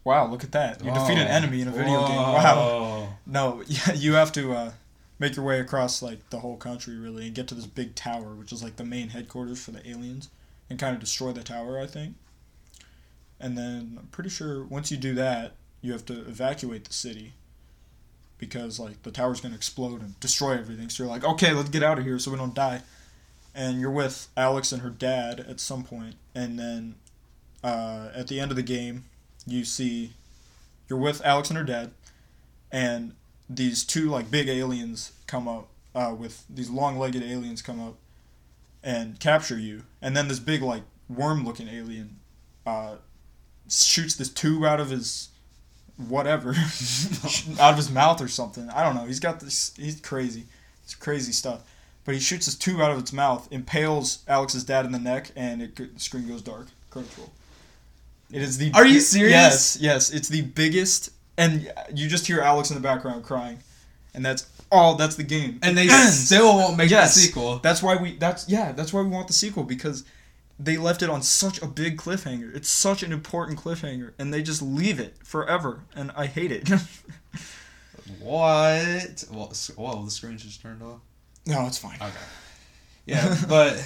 Wow, 0.06 0.28
look 0.28 0.44
at 0.44 0.52
that! 0.52 0.84
You 0.84 0.92
Whoa. 0.92 1.00
defeat 1.00 1.18
an 1.20 1.26
enemy 1.26 1.62
in 1.62 1.66
a 1.66 1.72
video 1.72 1.98
Whoa. 2.00 2.06
game. 2.06 2.16
Wow. 2.16 3.08
No, 3.26 3.64
you 3.96 4.14
have 4.14 4.30
to 4.32 4.52
uh, 4.52 4.70
make 5.18 5.34
your 5.34 5.44
way 5.44 5.58
across 5.58 6.00
like 6.00 6.30
the 6.30 6.38
whole 6.38 6.56
country 6.56 6.96
really, 6.96 7.26
and 7.26 7.34
get 7.34 7.48
to 7.48 7.56
this 7.56 7.66
big 7.66 7.96
tower, 7.96 8.36
which 8.36 8.52
is 8.52 8.62
like 8.62 8.76
the 8.76 8.84
main 8.84 9.08
headquarters 9.08 9.60
for 9.60 9.72
the 9.72 9.84
aliens, 9.84 10.28
and 10.70 10.78
kind 10.78 10.94
of 10.94 11.00
destroy 11.00 11.32
the 11.32 11.42
tower. 11.42 11.80
I 11.80 11.88
think. 11.88 12.14
And 13.40 13.58
then 13.58 13.96
I'm 13.98 14.06
pretty 14.12 14.30
sure 14.30 14.62
once 14.62 14.92
you 14.92 14.96
do 14.96 15.12
that, 15.16 15.54
you 15.82 15.90
have 15.90 16.06
to 16.06 16.20
evacuate 16.20 16.84
the 16.84 16.92
city 16.92 17.32
because 18.38 18.78
like 18.78 19.02
the 19.02 19.10
tower's 19.10 19.40
gonna 19.40 19.56
explode 19.56 20.02
and 20.02 20.20
destroy 20.20 20.52
everything. 20.52 20.88
So 20.88 21.02
you're 21.02 21.12
like, 21.12 21.24
okay, 21.24 21.52
let's 21.52 21.70
get 21.70 21.82
out 21.82 21.98
of 21.98 22.04
here 22.04 22.20
so 22.20 22.30
we 22.30 22.36
don't 22.36 22.54
die. 22.54 22.82
And 23.56 23.80
you're 23.80 23.90
with 23.90 24.28
Alyx 24.36 24.72
and 24.72 24.82
her 24.82 24.90
dad 24.90 25.40
at 25.40 25.58
some 25.58 25.82
point, 25.82 26.14
and 26.32 26.56
then 26.56 26.94
uh, 27.64 28.10
at 28.14 28.28
the 28.28 28.38
end 28.38 28.52
of 28.52 28.56
the 28.56 28.62
game, 28.62 29.06
you 29.46 29.64
see 29.64 30.12
you're 30.88 30.98
with 30.98 31.22
Alyx 31.22 31.48
and 31.48 31.58
her 31.58 31.64
dad, 31.64 31.90
and 32.70 33.14
these 33.48 33.84
two 33.84 34.08
like 34.08 34.30
big 34.30 34.48
aliens 34.48 35.12
come 35.26 35.48
up 35.48 35.68
uh, 35.94 36.14
with 36.16 36.44
these 36.48 36.70
long-legged 36.70 37.22
aliens 37.22 37.62
come 37.62 37.80
up 37.80 37.96
and 38.82 39.18
capture 39.18 39.58
you, 39.58 39.82
and 40.00 40.16
then 40.16 40.28
this 40.28 40.38
big 40.38 40.62
like 40.62 40.82
worm-looking 41.08 41.68
alien 41.68 42.16
uh, 42.66 42.96
shoots 43.68 44.16
this 44.16 44.28
tube 44.28 44.64
out 44.64 44.80
of 44.80 44.90
his 44.90 45.28
whatever 45.96 46.50
out 47.60 47.70
of 47.70 47.76
his 47.76 47.90
mouth 47.90 48.20
or 48.20 48.28
something. 48.28 48.68
I 48.70 48.82
don't 48.82 48.94
know. 48.94 49.06
He's 49.06 49.20
got 49.20 49.40
this. 49.40 49.72
He's 49.76 50.00
crazy. 50.00 50.44
It's 50.84 50.94
crazy 50.94 51.32
stuff. 51.32 51.62
But 52.04 52.14
he 52.14 52.20
shoots 52.20 52.46
his 52.46 52.54
tube 52.54 52.80
out 52.80 52.92
of 52.92 52.98
its 52.98 53.12
mouth, 53.12 53.48
impales 53.50 54.18
Alyx's 54.28 54.62
dad 54.62 54.86
in 54.86 54.92
the 54.92 54.98
neck, 55.00 55.32
and 55.34 55.60
it 55.60 55.76
the 55.76 55.88
screen 55.98 56.28
goes 56.28 56.42
dark. 56.42 56.66
Credits 56.90 57.18
roll. 57.18 57.32
It 58.32 58.42
is 58.42 58.58
the. 58.58 58.72
Are 58.74 58.86
you 58.86 59.00
serious? 59.00 59.32
Yes, 59.32 59.78
yes. 59.80 60.10
It's 60.10 60.28
the 60.28 60.42
biggest, 60.42 61.10
and 61.38 61.72
you 61.94 62.08
just 62.08 62.26
hear 62.26 62.40
Alyx 62.40 62.70
in 62.70 62.74
the 62.74 62.82
background 62.82 63.24
crying, 63.24 63.58
and 64.14 64.24
that's 64.24 64.46
all. 64.70 64.96
That's 64.96 65.16
the 65.16 65.22
game. 65.22 65.60
And 65.62 65.76
they 65.76 65.88
still 65.88 66.56
won't 66.56 66.76
make 66.76 66.90
yes, 66.90 67.14
the 67.14 67.20
sequel. 67.20 67.58
That's 67.58 67.82
why 67.82 67.96
we. 67.96 68.16
That's 68.16 68.48
yeah. 68.48 68.72
That's 68.72 68.92
why 68.92 69.02
we 69.02 69.08
want 69.08 69.28
the 69.28 69.32
sequel 69.32 69.62
because 69.64 70.04
they 70.58 70.76
left 70.76 71.02
it 71.02 71.10
on 71.10 71.22
such 71.22 71.62
a 71.62 71.66
big 71.66 71.98
cliffhanger. 71.98 72.54
It's 72.54 72.68
such 72.68 73.02
an 73.02 73.12
important 73.12 73.58
cliffhanger, 73.60 74.12
and 74.18 74.32
they 74.34 74.42
just 74.42 74.62
leave 74.62 74.98
it 74.98 75.16
forever, 75.22 75.82
and 75.94 76.10
I 76.16 76.26
hate 76.26 76.50
it. 76.52 76.68
What? 78.20 79.24
Well, 79.30 79.52
whoa, 79.76 80.04
the 80.04 80.10
screen 80.10 80.38
just 80.38 80.62
turned 80.62 80.82
off. 80.82 81.00
no, 81.46 81.66
it's 81.66 81.78
fine. 81.78 81.96
Okay. 81.96 82.12
Yeah, 83.04 83.36
but 83.48 83.82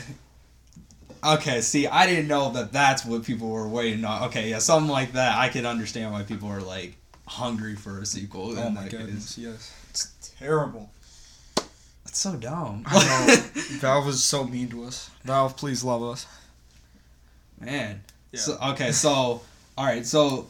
okay. 1.25 1.61
See, 1.61 1.87
I 1.87 2.07
didn't 2.07 2.29
know 2.29 2.51
that 2.53 2.73
that's 2.73 3.05
what 3.05 3.25
people 3.25 3.51
were 3.51 3.69
waiting 3.69 4.05
on. 4.05 4.25
Okay, 4.25 4.51
yeah, 4.51 4.59
something 4.59 4.91
like 4.91 5.13
that. 5.13 5.39
I 5.39 5.49
can 5.49 5.67
understand 5.67 6.13
why 6.13 6.23
people 6.23 6.49
are 6.49 6.61
like 6.61 6.95
hungry 7.27 7.77
for 7.77 8.01
a 8.01 8.07
sequel. 8.07 8.59
Oh 8.59 8.71
my 8.71 8.83
that 8.83 8.91
case. 8.91 9.01
goodness, 9.01 9.39
yes, 9.39 9.75
it's 9.91 10.33
terrible. 10.39 10.91
That's 12.05 12.19
so 12.19 12.37
dumb. 12.37 12.85
I 12.87 13.27
know. 13.27 13.37
Valve 13.79 14.09
is 14.09 14.23
so 14.23 14.45
mean 14.45 14.69
to 14.71 14.85
us. 14.85 15.11
Valve, 15.25 15.57
please 15.57 15.85
love 15.85 16.03
us. 16.03 16.27
Man. 17.61 18.03
Yeah. 18.33 18.41
So, 18.41 18.59
okay, 18.71 18.93
so 18.93 19.43
all 19.79 19.87
right, 19.87 20.05
so 20.05 20.47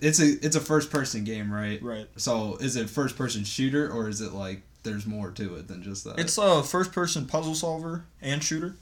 it's 0.00 0.20
a 0.20 0.32
it's 0.44 0.56
a 0.56 0.60
first 0.60 0.90
person 0.90 1.24
game, 1.24 1.52
right? 1.52 1.82
Right. 1.82 2.06
So 2.16 2.56
is 2.56 2.76
it 2.76 2.90
first 2.90 3.16
person 3.16 3.44
shooter 3.44 3.90
or 3.90 4.08
is 4.08 4.20
it 4.20 4.32
like 4.32 4.62
there's 4.82 5.06
more 5.06 5.30
to 5.30 5.56
it 5.56 5.68
than 5.68 5.82
just 5.82 6.04
that? 6.04 6.18
It's 6.18 6.36
a 6.38 6.62
first 6.62 6.92
person 6.92 7.26
puzzle 7.26 7.54
solver 7.54 8.04
and 8.20 8.42
shooter. 8.42 8.76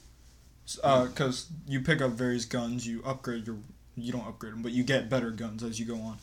Because 0.66 1.46
you 1.66 1.80
pick 1.80 2.00
up 2.00 2.12
various 2.12 2.44
guns, 2.44 2.86
you 2.86 3.02
upgrade 3.04 3.46
your. 3.46 3.56
You 3.94 4.12
don't 4.12 4.26
upgrade 4.26 4.54
them, 4.54 4.62
but 4.62 4.72
you 4.72 4.84
get 4.84 5.10
better 5.10 5.30
guns 5.30 5.62
as 5.62 5.78
you 5.78 5.84
go 5.84 5.96
on. 5.96 6.16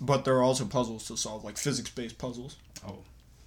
But 0.00 0.24
there 0.24 0.36
are 0.36 0.42
also 0.42 0.64
puzzles 0.64 1.06
to 1.06 1.16
solve, 1.16 1.44
like 1.44 1.56
physics 1.56 1.90
based 1.90 2.18
puzzles. 2.18 2.56
Oh. 2.86 2.98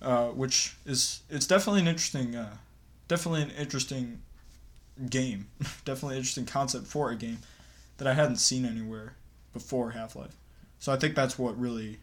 Uh, 0.02 0.28
which 0.28 0.76
is. 0.86 1.22
It's 1.30 1.48
definitely 1.48 1.82
an 1.82 1.88
interesting. 1.88 2.36
Uh, 2.36 2.58
definitely 3.08 3.42
an 3.42 3.52
interesting 3.52 4.22
game. 5.10 5.48
definitely 5.86 6.16
an 6.16 6.20
interesting 6.20 6.46
concept 6.46 6.88
for 6.88 7.12
a 7.12 7.16
game 7.16 7.40
that 7.98 8.08
I 8.08 8.14
hadn't 8.14 8.38
seen 8.38 8.66
anywhere 8.66 9.16
before 9.54 9.92
Half 9.92 10.16
Life. 10.16 10.36
So 10.80 10.94
I 10.94 10.98
think 10.98 11.16
that's 11.16 11.38
what 11.40 11.60
really 11.60 12.00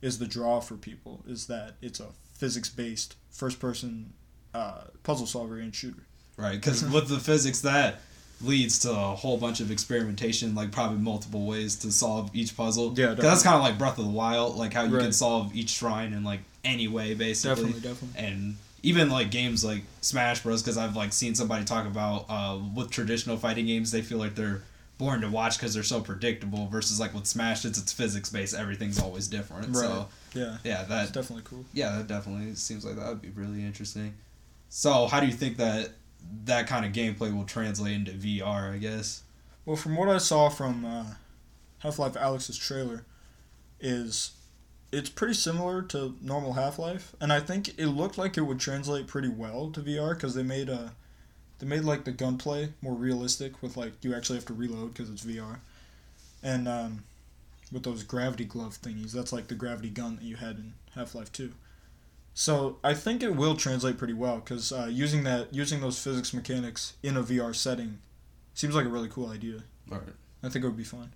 is 0.00 0.18
the 0.18 0.26
draw 0.26 0.60
for 0.60 0.76
people 0.76 1.22
is 1.26 1.46
that 1.46 1.74
it's 1.80 2.00
a 2.00 2.08
physics 2.34 2.68
based 2.68 3.14
first 3.30 3.60
person 3.60 4.12
uh, 4.52 4.84
puzzle 5.02 5.26
solver 5.26 5.58
and 5.58 5.74
shooter. 5.74 6.06
Right, 6.42 6.60
because 6.60 6.82
with 6.84 7.08
the 7.08 7.20
physics, 7.20 7.60
that 7.60 8.00
leads 8.40 8.80
to 8.80 8.90
a 8.90 9.14
whole 9.14 9.38
bunch 9.38 9.60
of 9.60 9.70
experimentation, 9.70 10.54
like 10.56 10.72
probably 10.72 10.98
multiple 10.98 11.46
ways 11.46 11.76
to 11.76 11.92
solve 11.92 12.30
each 12.34 12.56
puzzle. 12.56 12.92
Yeah, 12.96 13.14
that's 13.14 13.44
kind 13.44 13.54
of 13.56 13.62
like 13.62 13.78
Breath 13.78 13.98
of 13.98 14.04
the 14.04 14.10
Wild, 14.10 14.56
like 14.56 14.72
how 14.72 14.82
you 14.82 14.98
can 14.98 15.12
solve 15.12 15.54
each 15.54 15.70
shrine 15.70 16.12
in 16.12 16.24
like 16.24 16.40
any 16.64 16.88
way, 16.88 17.14
basically. 17.14 17.72
Definitely, 17.72 17.88
definitely. 17.88 18.24
And 18.24 18.56
even 18.82 19.08
like 19.10 19.30
games 19.30 19.64
like 19.64 19.82
Smash 20.00 20.42
Bros, 20.42 20.62
because 20.62 20.76
I've 20.76 20.96
like 20.96 21.12
seen 21.12 21.36
somebody 21.36 21.64
talk 21.64 21.86
about 21.86 22.26
uh, 22.28 22.58
with 22.74 22.90
traditional 22.90 23.36
fighting 23.36 23.66
games, 23.66 23.92
they 23.92 24.02
feel 24.02 24.18
like 24.18 24.34
they're 24.34 24.62
boring 24.98 25.20
to 25.20 25.28
watch 25.28 25.58
because 25.58 25.74
they're 25.74 25.84
so 25.84 26.00
predictable. 26.00 26.66
Versus 26.66 26.98
like 26.98 27.14
with 27.14 27.26
Smash, 27.26 27.64
it's 27.64 27.78
it's 27.78 27.92
physics 27.92 28.30
based, 28.30 28.54
everything's 28.54 28.98
always 29.00 29.28
different. 29.28 29.76
So 29.76 30.08
Yeah, 30.34 30.56
yeah, 30.64 30.82
that 30.84 31.12
definitely 31.12 31.44
cool. 31.44 31.64
yeah, 31.72 31.98
that 31.98 32.08
definitely 32.08 32.56
seems 32.56 32.84
like 32.84 32.96
that 32.96 33.08
would 33.08 33.22
be 33.22 33.30
really 33.30 33.64
interesting. 33.64 34.14
So, 34.68 35.06
how 35.06 35.20
do 35.20 35.26
you 35.26 35.32
think 35.34 35.58
that 35.58 35.90
that 36.44 36.66
kind 36.66 36.84
of 36.84 36.92
gameplay 36.92 37.34
will 37.34 37.44
translate 37.44 37.94
into 37.94 38.12
VR? 38.12 38.72
I 38.72 38.78
guess. 38.78 39.22
Well, 39.64 39.76
from 39.76 39.96
what 39.96 40.08
I 40.08 40.18
saw 40.18 40.48
from 40.48 40.84
uh, 40.84 41.04
Half 41.78 41.98
Life 41.98 42.14
Alyx's 42.14 42.58
trailer, 42.58 43.04
is 43.80 44.32
it's 44.92 45.08
pretty 45.08 45.34
similar 45.34 45.82
to 45.82 46.16
normal 46.20 46.52
Half 46.52 46.78
Life, 46.78 47.14
and 47.20 47.32
I 47.32 47.40
think 47.40 47.78
it 47.78 47.86
looked 47.86 48.18
like 48.18 48.36
it 48.36 48.42
would 48.42 48.60
translate 48.60 49.06
pretty 49.06 49.28
well 49.28 49.70
to 49.70 49.80
VR 49.80 50.14
because 50.14 50.34
they 50.34 50.42
made 50.42 50.68
a 50.68 50.94
they 51.58 51.66
made 51.66 51.84
like 51.84 52.04
the 52.04 52.12
gunplay 52.12 52.72
more 52.82 52.94
realistic 52.94 53.62
with 53.62 53.76
like 53.76 53.92
you 54.02 54.14
actually 54.14 54.36
have 54.36 54.46
to 54.46 54.54
reload 54.54 54.92
because 54.92 55.10
it's 55.10 55.24
VR, 55.24 55.58
and 56.42 56.68
um, 56.68 57.04
with 57.70 57.84
those 57.84 58.02
gravity 58.02 58.44
glove 58.44 58.78
thingies, 58.80 59.12
that's 59.12 59.32
like 59.32 59.48
the 59.48 59.54
gravity 59.54 59.90
gun 59.90 60.16
that 60.16 60.24
you 60.24 60.36
had 60.36 60.56
in 60.56 60.74
Half 60.94 61.14
Life 61.14 61.32
Two. 61.32 61.52
So 62.34 62.78
I 62.82 62.94
think 62.94 63.22
it 63.22 63.36
will 63.36 63.56
translate 63.56 63.98
pretty 63.98 64.14
well 64.14 64.36
because 64.36 64.72
uh, 64.72 64.88
using 64.90 65.24
that 65.24 65.52
using 65.52 65.80
those 65.80 66.02
physics 66.02 66.32
mechanics 66.32 66.94
in 67.02 67.16
a 67.16 67.22
VR 67.22 67.54
setting 67.54 67.98
seems 68.54 68.74
like 68.74 68.86
a 68.86 68.88
really 68.88 69.08
cool 69.08 69.28
idea. 69.28 69.60
Right. 69.88 70.00
I 70.42 70.48
think 70.48 70.64
it 70.64 70.68
would 70.68 70.76
be 70.76 70.84
fun. 70.84 71.12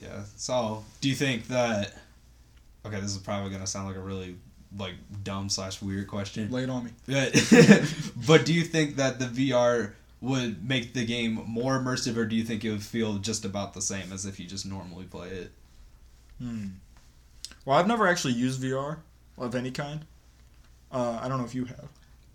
Yeah. 0.00 0.22
So, 0.36 0.84
do 1.00 1.08
you 1.08 1.14
think 1.14 1.48
that? 1.48 1.94
Okay, 2.86 3.00
this 3.00 3.12
is 3.14 3.18
probably 3.18 3.50
gonna 3.50 3.66
sound 3.66 3.88
like 3.88 3.96
a 3.96 4.00
really 4.00 4.36
like 4.76 4.94
dumb 5.22 5.48
slash 5.48 5.82
weird 5.82 6.08
question. 6.08 6.50
Lay 6.50 6.62
it 6.62 6.70
on 6.70 6.84
me. 6.84 6.90
But, 7.06 7.92
but 8.26 8.46
do 8.46 8.54
you 8.54 8.62
think 8.62 8.96
that 8.96 9.18
the 9.18 9.26
VR 9.26 9.92
would 10.20 10.66
make 10.66 10.94
the 10.94 11.04
game 11.04 11.42
more 11.46 11.78
immersive, 11.78 12.16
or 12.16 12.24
do 12.24 12.36
you 12.36 12.44
think 12.44 12.64
it 12.64 12.70
would 12.70 12.82
feel 12.82 13.18
just 13.18 13.44
about 13.44 13.74
the 13.74 13.82
same 13.82 14.12
as 14.12 14.26
if 14.26 14.38
you 14.40 14.46
just 14.46 14.66
normally 14.66 15.04
play 15.04 15.28
it? 15.28 15.52
Hmm. 16.38 16.66
Well, 17.70 17.78
I've 17.78 17.86
never 17.86 18.08
actually 18.08 18.32
used 18.34 18.60
VR 18.60 18.96
of 19.38 19.54
any 19.54 19.70
kind. 19.70 20.04
Uh, 20.90 21.20
I 21.22 21.28
don't 21.28 21.38
know 21.38 21.44
if 21.44 21.54
you 21.54 21.66
have. 21.66 21.88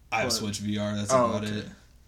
I've 0.10 0.28
But- 0.28 0.32
switched 0.32 0.64
VR. 0.64 0.96
That's 0.96 1.12
Oh, 1.12 1.26
about 1.32 1.44
okay. 1.44 1.58
it. 1.58 1.66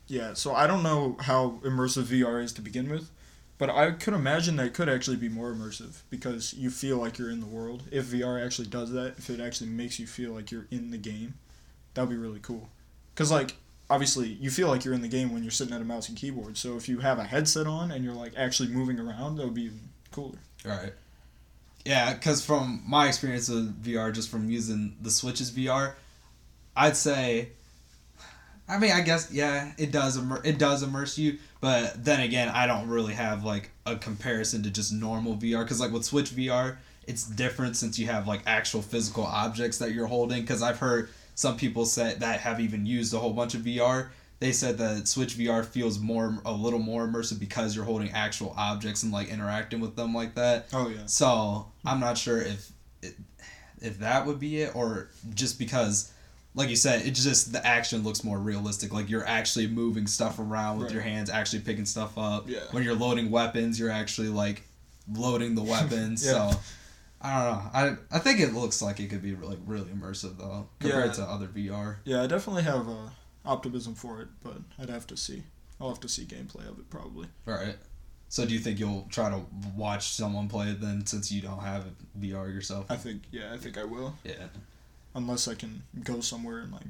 Yeah, 0.07 0.33
so 0.33 0.55
I 0.55 0.65
don't 0.65 0.81
know 0.81 1.17
how 1.19 1.59
immersive 1.65 2.03
VR 2.05 2.41
is 2.41 2.53
to 2.53 2.61
begin 2.61 2.87
with, 2.89 3.11
but 3.57 3.69
I 3.69 3.91
could 3.91 4.13
imagine 4.13 4.55
that 4.55 4.67
it 4.67 4.73
could 4.73 4.87
actually 4.87 5.17
be 5.17 5.27
more 5.27 5.53
immersive 5.53 6.03
because 6.09 6.53
you 6.53 6.69
feel 6.71 6.99
like 6.99 7.17
you're 7.17 7.29
in 7.29 7.41
the 7.41 7.45
world. 7.47 7.83
If 7.91 8.05
VR 8.05 8.39
actually 8.41 8.69
does 8.69 8.91
that, 8.93 9.15
if 9.17 9.29
it 9.29 9.41
actually 9.41 9.71
makes 9.71 9.99
you 9.99 10.07
feel 10.07 10.31
like 10.31 10.49
you're 10.49 10.67
in 10.71 10.91
the 10.91 10.97
game, 10.97 11.33
that 11.95 12.03
would 12.03 12.09
be 12.11 12.15
really 12.15 12.39
cool. 12.39 12.69
Because, 13.13 13.29
like, 13.29 13.57
obviously, 13.89 14.29
you 14.39 14.49
feel 14.49 14.69
like 14.69 14.85
you're 14.85 14.93
in 14.93 15.01
the 15.01 15.09
game 15.09 15.33
when 15.33 15.43
you're 15.43 15.51
sitting 15.51 15.73
at 15.75 15.81
a 15.81 15.83
mouse 15.83 16.07
and 16.07 16.17
keyboard. 16.17 16.55
So 16.57 16.77
if 16.77 16.87
you 16.87 16.99
have 16.99 17.19
a 17.19 17.25
headset 17.25 17.67
on 17.67 17.91
and 17.91 18.05
you're, 18.05 18.13
like, 18.13 18.31
actually 18.37 18.69
moving 18.69 18.97
around, 19.01 19.35
that 19.35 19.43
would 19.43 19.53
be 19.53 19.63
even 19.63 19.89
cooler. 20.11 20.39
Right. 20.63 20.93
Yeah, 21.87 22.13
because 22.13 22.45
from 22.45 22.83
my 22.85 23.07
experience 23.07 23.47
with 23.47 23.81
VR, 23.81 24.13
just 24.13 24.27
from 24.27 24.49
using 24.49 24.97
the 25.01 25.09
Switch's 25.09 25.51
VR, 25.51 25.93
I'd 26.75 26.97
say, 26.97 27.51
I 28.67 28.77
mean, 28.77 28.91
I 28.91 28.99
guess 28.99 29.31
yeah, 29.31 29.71
it 29.77 29.93
does 29.93 30.17
immer- 30.17 30.41
it 30.43 30.59
does 30.59 30.83
immerse 30.83 31.17
you, 31.17 31.37
but 31.61 32.03
then 32.03 32.19
again, 32.19 32.49
I 32.49 32.67
don't 32.67 32.89
really 32.89 33.13
have 33.13 33.45
like 33.45 33.71
a 33.85 33.95
comparison 33.95 34.63
to 34.63 34.69
just 34.69 34.91
normal 34.91 35.37
VR 35.37 35.63
because 35.63 35.79
like 35.79 35.93
with 35.93 36.03
Switch 36.03 36.31
VR, 36.31 36.75
it's 37.07 37.23
different 37.23 37.77
since 37.77 37.97
you 37.97 38.07
have 38.07 38.27
like 38.27 38.41
actual 38.45 38.81
physical 38.81 39.23
objects 39.23 39.77
that 39.77 39.93
you're 39.93 40.07
holding. 40.07 40.41
Because 40.41 40.61
I've 40.61 40.79
heard 40.79 41.07
some 41.35 41.55
people 41.55 41.85
say 41.85 42.15
that 42.19 42.41
have 42.41 42.59
even 42.59 42.85
used 42.85 43.13
a 43.13 43.17
whole 43.17 43.31
bunch 43.31 43.55
of 43.55 43.61
VR. 43.61 44.09
They 44.39 44.51
said 44.51 44.77
that 44.77 45.07
Switch 45.07 45.35
VR 45.35 45.65
feels 45.65 45.97
more 45.99 46.37
a 46.45 46.51
little 46.51 46.77
more 46.79 47.07
immersive 47.07 47.39
because 47.39 47.75
you're 47.75 47.85
holding 47.85 48.11
actual 48.11 48.53
objects 48.55 49.01
and 49.03 49.11
like 49.11 49.29
interacting 49.29 49.79
with 49.79 49.95
them 49.95 50.13
like 50.13 50.35
that. 50.35 50.67
Oh, 50.73 50.89
yeah. 50.89 51.05
So 51.07 51.71
I'm 51.85 51.99
not 51.99 52.17
sure 52.19 52.39
if 52.41 52.69
it, 53.01 53.15
if 53.81 53.99
that 53.99 54.25
would 54.27 54.39
be 54.39 54.61
it 54.61 54.75
or 54.75 55.09
just 55.33 55.57
because, 55.57 56.11
like 56.53 56.69
you 56.69 56.75
said, 56.75 57.03
it 57.05 57.11
just 57.15 57.51
the 57.51 57.65
action 57.65 58.03
looks 58.03 58.23
more 58.23 58.37
realistic. 58.37 58.93
Like 58.93 59.09
you're 59.09 59.25
actually 59.25 59.67
moving 59.67 60.05
stuff 60.05 60.37
around 60.37 60.77
with 60.77 60.87
Right. 60.87 60.93
your 60.93 61.01
hands, 61.03 61.31
actually 61.31 61.63
picking 61.63 61.85
stuff 61.85 62.15
up. 62.17 62.47
Yeah. 62.47 62.59
When 62.71 62.83
you're 62.83 62.95
loading 62.95 63.31
weapons, 63.31 63.79
you're 63.79 63.89
actually 63.91 64.29
like 64.29 64.61
loading 65.11 65.55
the 65.55 65.63
weapons. 65.63 66.23
Yeah. 66.25 66.51
So 66.51 66.59
I 67.19 67.43
don't 67.43 67.53
know. 67.53 67.71
I 68.13 68.17
I 68.17 68.19
think 68.19 68.39
it 68.39 68.53
looks 68.53 68.83
like 68.83 68.99
it 68.99 69.09
could 69.09 69.23
be 69.23 69.35
like 69.35 69.57
really 69.65 69.89
immersive 69.89 70.37
though 70.37 70.69
compared 70.79 71.07
Yeah. 71.07 71.11
to 71.13 71.21
other 71.23 71.47
VR. 71.47 71.95
Yeah, 72.05 72.21
I 72.21 72.27
definitely 72.27 72.61
have 72.63 72.87
uh, 72.87 73.09
optimism 73.47 73.95
for 73.95 74.21
it, 74.21 74.27
but 74.43 74.57
I'd 74.79 74.89
have 74.89 75.07
to 75.07 75.17
see. 75.17 75.43
I'll 75.79 75.89
have 75.89 75.99
to 76.01 76.09
see 76.09 76.25
gameplay 76.25 76.67
of 76.69 76.79
it 76.79 76.89
probably. 76.89 77.27
All 77.47 77.53
right. 77.53 77.75
So 78.29 78.45
do 78.45 78.53
you 78.53 78.59
think 78.59 78.77
you'll 78.79 79.07
try 79.09 79.29
to 79.29 79.41
watch 79.75 80.09
someone 80.09 80.49
play 80.49 80.67
it 80.67 80.81
then, 80.81 81.05
since 81.05 81.31
you 81.31 81.41
don't 81.41 81.59
have 81.61 81.85
VR 82.19 82.53
yourself? 82.53 82.85
I 82.89 82.95
think, 82.97 83.21
yeah, 83.31 83.53
I 83.53 83.57
think 83.57 83.77
I 83.77 83.85
will. 83.85 84.15
Yeah. 84.25 84.47
Unless 85.15 85.47
I 85.47 85.53
can 85.55 85.81
go 86.03 86.19
somewhere 86.19 86.59
and, 86.59 86.73
like, 86.73 86.83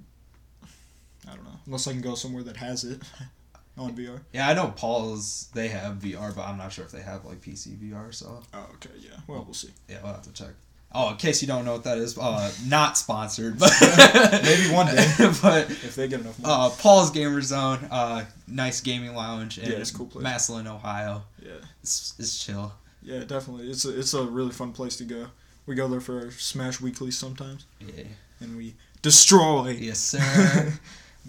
I 1.30 1.36
don't 1.36 1.44
know. 1.44 1.60
Unless 1.68 1.88
I 1.88 1.92
can 1.92 2.02
go 2.02 2.16
somewhere 2.16 2.42
that 2.44 2.58
has 2.58 2.84
it 2.86 3.02
on 3.78 3.96
VR. 3.96 4.22
Yeah, 4.34 4.50
I 4.50 4.54
know 4.54 4.70
Paul's 4.76 5.50
they 5.54 5.68
have 5.68 5.98
VR, 5.98 6.36
but 6.36 6.48
I'm 6.48 6.58
not 6.58 6.72
sure 6.74 6.86
if 6.86 6.92
they 6.92 7.02
have 7.02 7.26
like 7.26 7.42
PC 7.42 7.78
VR. 7.78 8.14
So 8.16 8.42
Oh, 8.54 8.68
okay, 8.76 8.90
yeah. 9.00 9.18
Well, 9.28 9.44
we'll 9.44 9.54
see. 9.54 9.70
yeah, 9.88 9.98
we'll 10.04 10.14
have 10.14 10.24
to 10.24 10.34
check. 10.34 10.54
Oh, 10.94 11.12
in 11.12 11.18
case 11.18 11.42
you 11.42 11.48
don't 11.48 11.66
know 11.66 11.74
what 11.74 11.84
that 11.84 11.98
is, 11.98 12.18
uh, 12.18 12.52
not 12.66 12.98
sponsored, 12.98 13.60
but 13.60 13.72
Maybe 14.44 14.74
one 14.74 14.88
day. 14.88 15.08
but 15.42 15.70
If 15.70 15.96
they 15.96 16.08
get 16.08 16.22
enough 16.22 16.40
money. 16.40 16.54
uh, 16.54 16.70
Paul's 16.70 17.12
Gamer 17.12 17.42
Zone, 17.42 17.88
uh, 17.92 18.26
nice 18.48 18.82
gaming 18.82 19.14
lounge 19.14 19.58
in 19.60 19.70
Yeah, 19.70 19.78
it's 19.78 19.92
cool 19.92 20.06
place. 20.08 20.24
Massillon, 20.24 20.66
Ohio. 20.68 21.24
yeah. 21.46 21.52
It's, 21.84 22.14
it's 22.18 22.44
chill. 22.44 22.74
Yeah, 23.04 23.26
definitely. 23.26 23.70
It's 23.70 23.86
a, 23.86 23.98
it's 24.00 24.14
a 24.14 24.24
really 24.24 24.52
fun 24.52 24.72
place 24.72 24.96
to 24.98 25.04
go. 25.04 25.28
We 25.66 25.76
go 25.76 25.88
there 25.88 26.00
for 26.02 26.32
Smash 26.32 26.80
Weeklies 26.82 27.18
sometimes, 27.18 27.66
Yeah. 27.82 28.06
and 28.40 28.56
we 28.58 28.76
destroy. 29.02 29.72
Yes, 29.80 30.00
sir. 30.00 30.74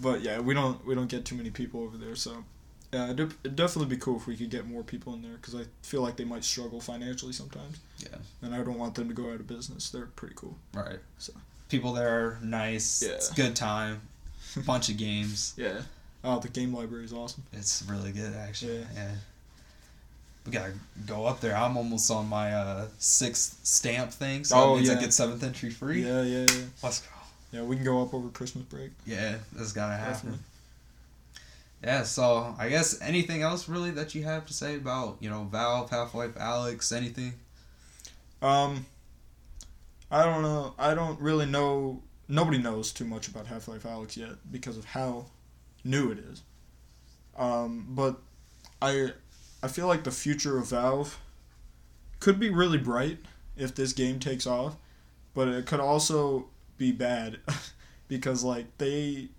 but 0.01 0.21
yeah, 0.21 0.39
we 0.39 0.53
don't 0.53 0.83
we 0.85 0.95
don't 0.95 1.09
get 1.09 1.25
too 1.25 1.35
many 1.35 1.49
people 1.49 1.81
over 1.83 1.97
there, 1.97 2.15
so 2.15 2.43
yeah, 2.93 3.11
it'd, 3.11 3.33
it'd 3.43 3.55
definitely 3.57 3.93
be 3.93 3.99
cool 4.01 4.15
if 4.17 4.27
we 4.27 4.35
could 4.37 4.49
get 4.49 4.65
more 4.65 4.81
people 4.83 5.13
in 5.13 5.21
there 5.21 5.33
because 5.33 5.55
I 5.55 5.65
feel 5.83 6.01
like 6.01 6.15
they 6.15 6.23
might 6.23 6.43
struggle 6.45 6.79
financially 6.79 7.33
sometimes. 7.33 7.79
Yeah. 7.99 8.17
and 8.41 8.53
I 8.55 8.57
don't 8.63 8.77
want 8.77 8.95
them 8.95 9.07
to 9.09 9.13
go 9.13 9.29
out 9.29 9.39
of 9.39 9.47
business. 9.47 9.89
They're 9.89 10.05
pretty 10.05 10.35
cool. 10.35 10.57
right. 10.73 10.99
So. 11.17 11.33
People 11.69 11.93
there 11.93 12.09
are 12.09 12.39
nice. 12.41 13.03
Yeah. 13.05 13.11
It's 13.13 13.31
a 13.31 13.35
good 13.35 13.55
time. 13.55 14.01
Bunch 14.65 14.89
of 14.89 14.97
games. 14.97 15.53
Yeah, 15.57 15.81
Oh, 16.23 16.39
the 16.39 16.47
game 16.49 16.73
library 16.73 17.05
is 17.05 17.13
awesome. 17.13 17.43
It's 17.53 17.83
really 17.87 18.11
good, 18.11 18.33
actually. 18.35 18.77
Yeah. 18.79 18.85
Yeah. 18.95 19.11
We 20.45 20.51
gotta 20.51 20.73
go 21.05 21.25
up 21.25 21.41
there. 21.41 21.55
I'm 21.55 21.77
almost 21.77 22.09
on 22.09 22.27
my 22.27 22.53
uh, 22.53 22.87
sixth 22.97 23.59
stamp 23.63 24.11
thing, 24.11 24.43
so 24.43 24.55
Oh, 24.57 24.69
that 24.75 24.75
means 24.77 24.89
I 24.89 24.99
get 24.99 25.13
seventh 25.13 25.43
entry 25.43 25.69
free. 25.69 26.03
Yeah, 26.03 26.23
yeah, 26.23 26.45
yeah. 26.49 26.61
Let's 26.81 27.01
go. 27.01 27.07
Yeah, 27.51 27.63
we 27.63 27.75
can 27.75 27.85
go 27.85 28.01
up 28.01 28.13
over 28.13 28.29
Christmas 28.29 28.63
break. 28.65 28.91
Yeah, 29.05 29.35
that's 29.53 29.71
gotta 29.73 29.93
happen. 29.93 30.13
Definitely. 30.13 30.39
Yeah, 31.83 32.03
so 32.03 32.55
I 32.59 32.69
guess 32.69 32.99
anything 33.01 33.41
else 33.41 33.69
really 33.69 33.91
that 33.91 34.13
you 34.15 34.23
have 34.23 34.45
to 34.47 34.53
say 34.53 34.75
about 34.75 35.17
you 35.19 35.29
know 35.29 35.43
Valve, 35.51 35.89
Half 35.91 36.13
Life, 36.15 36.35
Alyx, 36.35 36.91
anything? 36.95 37.33
Um, 38.41 38.85
I 40.11 40.23
don't 40.25 40.41
know. 40.41 40.73
I 40.77 40.93
don't 40.93 41.19
really 41.19 41.45
know. 41.45 42.03
Nobody 42.27 42.57
knows 42.57 42.91
too 42.91 43.05
much 43.05 43.27
about 43.27 43.47
Half 43.47 43.67
Life 43.67 43.83
Alyx 43.83 44.15
yet 44.17 44.51
because 44.51 44.77
of 44.77 44.85
how 44.85 45.25
new 45.83 46.11
it 46.11 46.19
is. 46.19 46.43
Um, 47.37 47.87
but 47.89 48.17
I, 48.81 49.13
I 49.63 49.67
feel 49.67 49.87
like 49.87 50.03
the 50.03 50.11
future 50.11 50.57
of 50.57 50.67
Valve 50.67 51.19
could 52.19 52.39
be 52.39 52.49
really 52.49 52.77
bright 52.77 53.19
if 53.57 53.75
this 53.75 53.93
game 53.93 54.19
takes 54.19 54.45
off, 54.45 54.75
but 55.33 55.47
it 55.47 55.65
could 55.65 55.79
also 55.79 56.47
be 56.77 56.91
bad 56.91 57.39
because 58.07 58.43
like 58.43 58.77
they, 58.77 59.29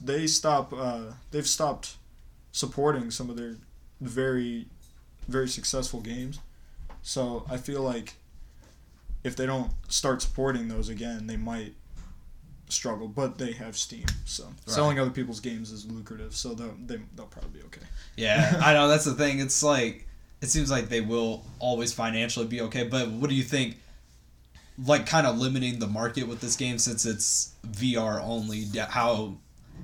they 0.00 0.26
stop. 0.26 0.72
Uh, 0.72 1.12
they've 1.30 1.46
stopped 1.46 1.96
supporting 2.52 3.10
some 3.10 3.28
of 3.28 3.36
their 3.36 3.56
very, 4.00 4.66
very 5.28 5.48
successful 5.48 6.00
games. 6.00 6.38
So 7.06 7.46
I 7.48 7.56
feel 7.56 7.82
like 7.82 8.16
if 9.22 9.36
they 9.36 9.46
don't 9.46 9.70
start 9.86 10.22
supporting 10.22 10.66
those 10.66 10.88
again, 10.88 11.28
they 11.28 11.36
might 11.36 11.74
struggle. 12.68 13.06
But 13.06 13.38
they 13.38 13.52
have 13.52 13.76
Steam, 13.76 14.06
so 14.24 14.48
selling 14.66 14.98
other 14.98 15.12
people's 15.12 15.38
games 15.38 15.70
is 15.70 15.86
lucrative. 15.86 16.34
So 16.34 16.52
they'll 16.54 16.74
they, 16.84 16.98
they'll 17.14 17.26
probably 17.26 17.60
be 17.60 17.66
okay. 17.66 17.86
Yeah, 18.16 18.60
I 18.60 18.74
know 18.74 18.88
that's 18.88 19.04
the 19.04 19.14
thing. 19.14 19.38
It's 19.38 19.62
like 19.62 20.08
it 20.42 20.48
seems 20.48 20.68
like 20.68 20.88
they 20.88 21.00
will 21.00 21.44
always 21.60 21.92
financially 21.92 22.46
be 22.46 22.60
okay, 22.62 22.82
but 22.82 23.08
what 23.08 23.30
do 23.30 23.36
you 23.36 23.44
think? 23.44 23.76
Like, 24.84 25.06
kind 25.06 25.28
of 25.28 25.38
limiting 25.38 25.78
the 25.78 25.86
market 25.86 26.26
with 26.26 26.40
this 26.40 26.56
game 26.56 26.78
since 26.78 27.06
it's 27.06 27.54
VR 27.66 28.20
only. 28.20 28.66
How 28.88 29.36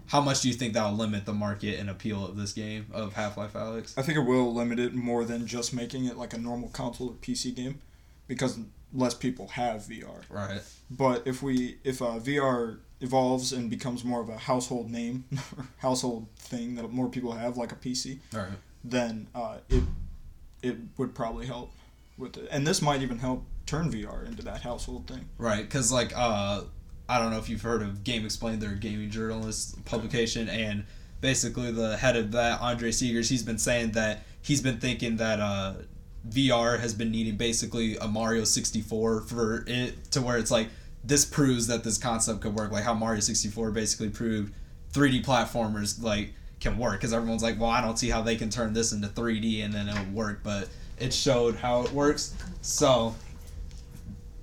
how 0.06 0.20
much 0.20 0.40
do 0.42 0.48
you 0.48 0.54
think 0.54 0.74
that'll 0.74 0.92
limit 0.96 1.24
the 1.26 1.32
market 1.32 1.78
and 1.78 1.88
appeal 1.90 2.24
of 2.26 2.36
this 2.36 2.52
game 2.52 2.86
of 2.92 3.12
Half 3.14 3.36
Life 3.36 3.52
Alyx? 3.54 3.96
I 3.98 4.02
think 4.02 4.18
it 4.18 4.22
will 4.22 4.52
limit 4.52 4.78
it 4.78 4.94
more 4.94 5.24
than 5.24 5.46
just 5.46 5.72
making 5.74 6.04
it 6.06 6.16
like 6.16 6.32
a 6.34 6.38
normal 6.38 6.68
console 6.68 7.10
or 7.10 7.14
PC 7.14 7.54
game, 7.54 7.80
because 8.28 8.58
less 8.92 9.14
people 9.14 9.48
have 9.48 9.82
VR. 9.82 10.22
Right. 10.28 10.60
But 10.90 11.26
if 11.26 11.42
we 11.42 11.78
if 11.84 12.02
uh, 12.02 12.18
VR 12.18 12.78
evolves 13.00 13.52
and 13.52 13.68
becomes 13.70 14.04
more 14.04 14.20
of 14.20 14.28
a 14.28 14.36
household 14.38 14.90
name, 14.90 15.24
household 15.78 16.26
thing 16.36 16.74
that 16.76 16.90
more 16.92 17.08
people 17.08 17.32
have, 17.32 17.56
like 17.56 17.72
a 17.72 17.76
PC, 17.76 18.18
Right. 18.32 18.48
then 18.84 19.28
uh, 19.34 19.58
it 19.68 19.82
it 20.62 20.76
would 20.98 21.14
probably 21.14 21.46
help 21.46 21.72
with 22.18 22.36
it. 22.36 22.48
And 22.50 22.66
this 22.66 22.80
might 22.82 23.02
even 23.02 23.18
help 23.18 23.44
turn 23.66 23.90
VR 23.90 24.26
into 24.26 24.42
that 24.42 24.60
household 24.62 25.06
thing. 25.08 25.28
Right, 25.38 25.62
because 25.62 25.90
like 25.90 26.12
uh, 26.14 26.62
I 27.12 27.18
don't 27.18 27.30
know 27.30 27.36
if 27.36 27.50
you've 27.50 27.60
heard 27.60 27.82
of 27.82 28.04
GameXplain, 28.04 28.58
their 28.58 28.70
gaming 28.70 29.10
journalist 29.10 29.84
publication, 29.84 30.48
and 30.48 30.84
basically 31.20 31.70
the 31.70 31.98
head 31.98 32.16
of 32.16 32.32
that, 32.32 32.62
Andre 32.62 32.90
Segers, 32.90 33.28
he's 33.28 33.42
been 33.42 33.58
saying 33.58 33.92
that 33.92 34.22
he's 34.40 34.62
been 34.62 34.78
thinking 34.78 35.18
that 35.18 35.38
uh, 35.38 35.74
VR 36.30 36.80
has 36.80 36.94
been 36.94 37.10
needing 37.10 37.36
basically 37.36 37.98
a 37.98 38.08
Mario 38.08 38.44
64 38.44 39.20
for 39.20 39.64
it 39.66 40.10
to 40.12 40.22
where 40.22 40.38
it's 40.38 40.50
like 40.50 40.68
this 41.04 41.26
proves 41.26 41.66
that 41.66 41.84
this 41.84 41.98
concept 41.98 42.40
could 42.40 42.54
work, 42.54 42.72
like 42.72 42.82
how 42.82 42.94
Mario 42.94 43.20
64 43.20 43.72
basically 43.72 44.08
proved 44.08 44.54
3D 44.94 45.22
platformers 45.22 46.02
like 46.02 46.32
can 46.60 46.78
work, 46.78 46.94
because 46.94 47.12
everyone's 47.12 47.42
like, 47.42 47.60
well, 47.60 47.68
I 47.68 47.82
don't 47.82 47.98
see 47.98 48.08
how 48.08 48.22
they 48.22 48.36
can 48.36 48.48
turn 48.48 48.72
this 48.72 48.92
into 48.92 49.08
3D 49.08 49.62
and 49.62 49.74
then 49.74 49.86
it'll 49.86 50.14
work, 50.14 50.40
but 50.42 50.70
it 50.98 51.12
showed 51.12 51.56
how 51.56 51.82
it 51.82 51.92
works. 51.92 52.34
So 52.62 53.14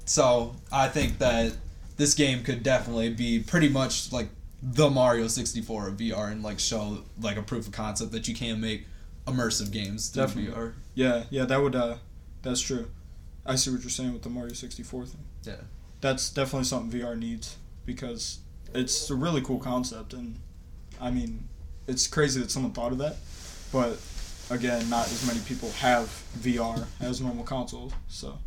so 0.05 0.55
I 0.71 0.87
think 0.87 1.17
that 1.17 1.53
this 1.99 2.13
game 2.13 2.43
could 2.43 2.63
definitely 2.63 3.09
be 3.13 3.39
pretty 3.39 3.67
much 3.67 4.11
like 4.13 4.29
the 4.63 4.89
Mario 4.89 5.27
64 5.27 5.89
of 5.89 5.97
VR 5.97 6.31
and 6.31 6.41
like 6.41 6.57
show 6.59 6.99
like 7.21 7.35
a 7.35 7.41
proof 7.43 7.67
of 7.67 7.73
concept 7.73 8.13
that 8.13 8.25
you 8.27 8.33
can 8.33 8.61
make 8.61 8.87
immersive 9.27 9.69
games 9.69 10.07
through 10.07 10.25
Definitely. 10.27 10.53
VR. 10.53 10.73
Yeah, 10.95 11.23
yeah, 11.29 11.43
that 11.43 11.61
would 11.61 11.75
uh, 11.75 11.97
that's 12.41 12.61
true. 12.61 12.89
I 13.45 13.55
see 13.55 13.69
what 13.69 13.81
you're 13.81 13.89
saying 13.89 14.13
with 14.13 14.21
the 14.21 14.29
Mario 14.29 14.53
64 14.53 15.05
thing. 15.07 15.21
Yeah. 15.43 15.55
That's 15.99 16.29
definitely 16.29 16.63
something 16.63 16.97
VR 16.97 17.19
needs 17.19 17.57
because 17.85 18.39
it's 18.73 19.09
a 19.09 19.15
really 19.15 19.41
cool 19.41 19.59
concept, 19.59 20.13
and 20.13 20.39
I 21.01 21.11
mean, 21.11 21.49
it's 21.85 22.07
crazy 22.07 22.39
that 22.39 22.49
someone 22.49 22.71
thought 22.71 22.93
of 22.93 22.99
that, 22.99 23.17
but 23.73 23.99
again, 24.49 24.89
not 24.89 25.07
as 25.07 25.27
many 25.27 25.41
people 25.41 25.69
have 25.71 26.05
VR 26.37 26.85
as 27.01 27.19
normal 27.19 27.43
consoles, 27.43 27.91
so 28.07 28.37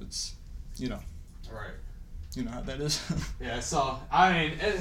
it's 0.00 0.34
you 0.76 0.88
know 0.88 1.00
Right. 1.50 1.72
You 2.36 2.44
know 2.44 2.50
how 2.50 2.60
that 2.62 2.80
is. 2.80 3.00
Yeah. 3.40 3.60
So 3.60 3.98
I 4.10 4.32
mean, 4.32 4.58
it, 4.60 4.80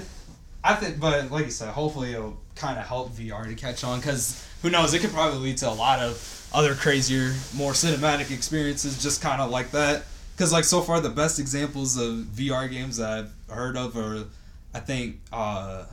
I 0.63 0.75
think, 0.75 0.99
but 0.99 1.31
like 1.31 1.45
you 1.45 1.51
said, 1.51 1.69
hopefully 1.69 2.13
it'll 2.13 2.37
kind 2.55 2.77
of 2.77 2.85
help 2.85 3.11
VR 3.11 3.45
to 3.45 3.55
catch 3.55 3.83
on 3.83 3.99
because 3.99 4.47
who 4.61 4.69
knows? 4.69 4.93
It 4.93 4.99
could 4.99 5.11
probably 5.11 5.39
lead 5.39 5.57
to 5.57 5.69
a 5.69 5.73
lot 5.73 5.99
of 5.99 6.49
other 6.53 6.75
crazier, 6.75 7.33
more 7.55 7.71
cinematic 7.71 8.31
experiences, 8.31 9.01
just 9.01 9.21
kind 9.21 9.41
of 9.41 9.49
like 9.49 9.71
that. 9.71 10.03
Because 10.35 10.53
like 10.53 10.63
so 10.63 10.81
far, 10.81 10.99
the 10.99 11.09
best 11.09 11.39
examples 11.39 11.97
of 11.97 12.25
VR 12.35 12.69
games 12.69 12.97
that 12.97 13.09
I've 13.09 13.55
heard 13.55 13.77
of 13.77 13.97
are, 13.97 14.25
I 14.73 14.79
think, 14.79 15.19
uh, 15.31 15.85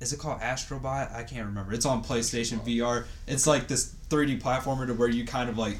is 0.00 0.12
it 0.12 0.18
called 0.18 0.40
Astrobot? 0.40 1.12
I 1.12 1.24
can't 1.24 1.46
remember. 1.46 1.72
It's 1.72 1.86
on 1.86 2.04
PlayStation 2.04 2.60
VR. 2.60 3.04
It's 3.26 3.46
like 3.46 3.66
this 3.68 3.94
3D 4.10 4.40
platformer 4.40 4.86
to 4.86 4.94
where 4.94 5.08
you 5.08 5.24
kind 5.24 5.48
of 5.48 5.58
like 5.58 5.78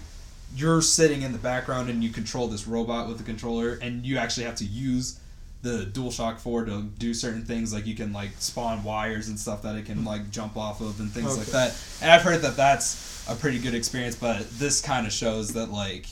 you're 0.57 0.83
sitting 0.83 1.23
in 1.23 1.33
the 1.33 1.39
background 1.39 1.91
and 1.91 2.03
you 2.03 2.11
control 2.11 2.49
this 2.49 2.67
robot 2.67 3.09
with 3.09 3.19
the 3.19 3.25
controller, 3.25 3.75
and 3.83 4.05
you 4.05 4.19
actually 4.19 4.45
have 4.45 4.57
to 4.57 4.65
use 4.65 5.21
the 5.63 5.87
DualShock 5.93 6.39
4 6.39 6.67
to 6.67 6.83
do 6.99 7.13
certain 7.13 7.45
things. 7.45 7.73
Like 7.73 7.87
you 7.87 7.95
can 7.95 8.13
like 8.13 8.31
spawn 8.39 8.85
wires 8.85 9.29
and 9.29 9.39
stuff 9.39 9.63
that 9.63 9.75
it 9.77 9.87
can 9.87 10.05
like 10.05 10.31
jump 10.31 10.57
off 10.57 10.81
of 10.81 11.01
and 11.01 11.11
things 11.11 11.37
like 11.37 11.49
that. 11.49 11.77
And 12.01 12.11
I've 12.11 12.23
heard 12.23 12.43
that 12.43 12.57
that's 12.57 13.27
a 13.29 13.35
pretty 13.35 13.59
good 13.59 13.75
experience, 13.75 14.15
but 14.17 14.49
this 14.53 14.81
kind 14.81 15.07
of 15.07 15.13
shows 15.13 15.53
that 15.55 15.71
like 15.71 16.07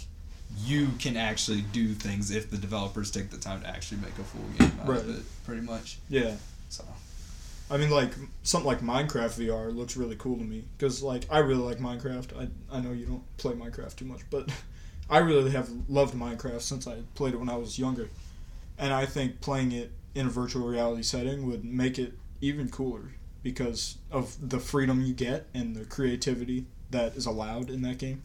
you 0.64 0.88
can 0.98 1.16
actually 1.16 1.60
do 1.72 1.92
things 1.94 2.30
if 2.30 2.50
the 2.50 2.56
developers 2.56 3.10
take 3.10 3.30
the 3.30 3.36
time 3.36 3.60
to 3.60 3.68
actually 3.68 4.00
make 4.00 4.18
a 4.18 4.24
full 4.24 4.42
game 4.58 4.72
out 4.82 4.88
of 4.88 5.18
it, 5.18 5.24
pretty 5.44 5.60
much. 5.62 5.98
yeah, 6.08 6.34
So 6.68 6.84
I 7.70 7.76
mean, 7.78 7.90
like 7.90 8.12
something 8.42 8.66
like 8.66 8.80
Minecraft 8.80 9.40
VR 9.44 9.74
looks 9.74 9.96
really 9.96 10.16
cool 10.16 10.36
to 10.36 10.44
me 10.44 10.64
because, 10.78 11.02
like, 11.02 11.24
I 11.30 11.38
really 11.38 11.62
like 11.62 11.78
Minecraft. 11.78 12.38
I 12.40 12.76
I 12.76 12.80
know 12.80 12.92
you 12.92 13.06
don't 13.06 13.36
play 13.38 13.54
Minecraft 13.54 13.96
too 13.96 14.04
much, 14.04 14.20
but 14.30 14.48
I 15.10 15.18
really 15.18 15.50
have 15.50 15.68
loved 15.88 16.14
Minecraft 16.14 16.60
since 16.62 16.86
I 16.86 16.98
played 17.14 17.34
it 17.34 17.38
when 17.38 17.48
I 17.48 17.56
was 17.56 17.78
younger, 17.78 18.08
and 18.78 18.92
I 18.92 19.06
think 19.06 19.40
playing 19.40 19.72
it 19.72 19.90
in 20.14 20.26
a 20.26 20.30
virtual 20.30 20.66
reality 20.66 21.02
setting 21.02 21.46
would 21.46 21.64
make 21.64 21.98
it 21.98 22.14
even 22.40 22.68
cooler 22.68 23.10
because 23.42 23.98
of 24.10 24.36
the 24.48 24.58
freedom 24.58 25.02
you 25.02 25.12
get 25.14 25.46
and 25.54 25.74
the 25.76 25.84
creativity 25.84 26.66
that 26.90 27.16
is 27.16 27.26
allowed 27.26 27.68
in 27.70 27.82
that 27.82 27.98
game. 27.98 28.22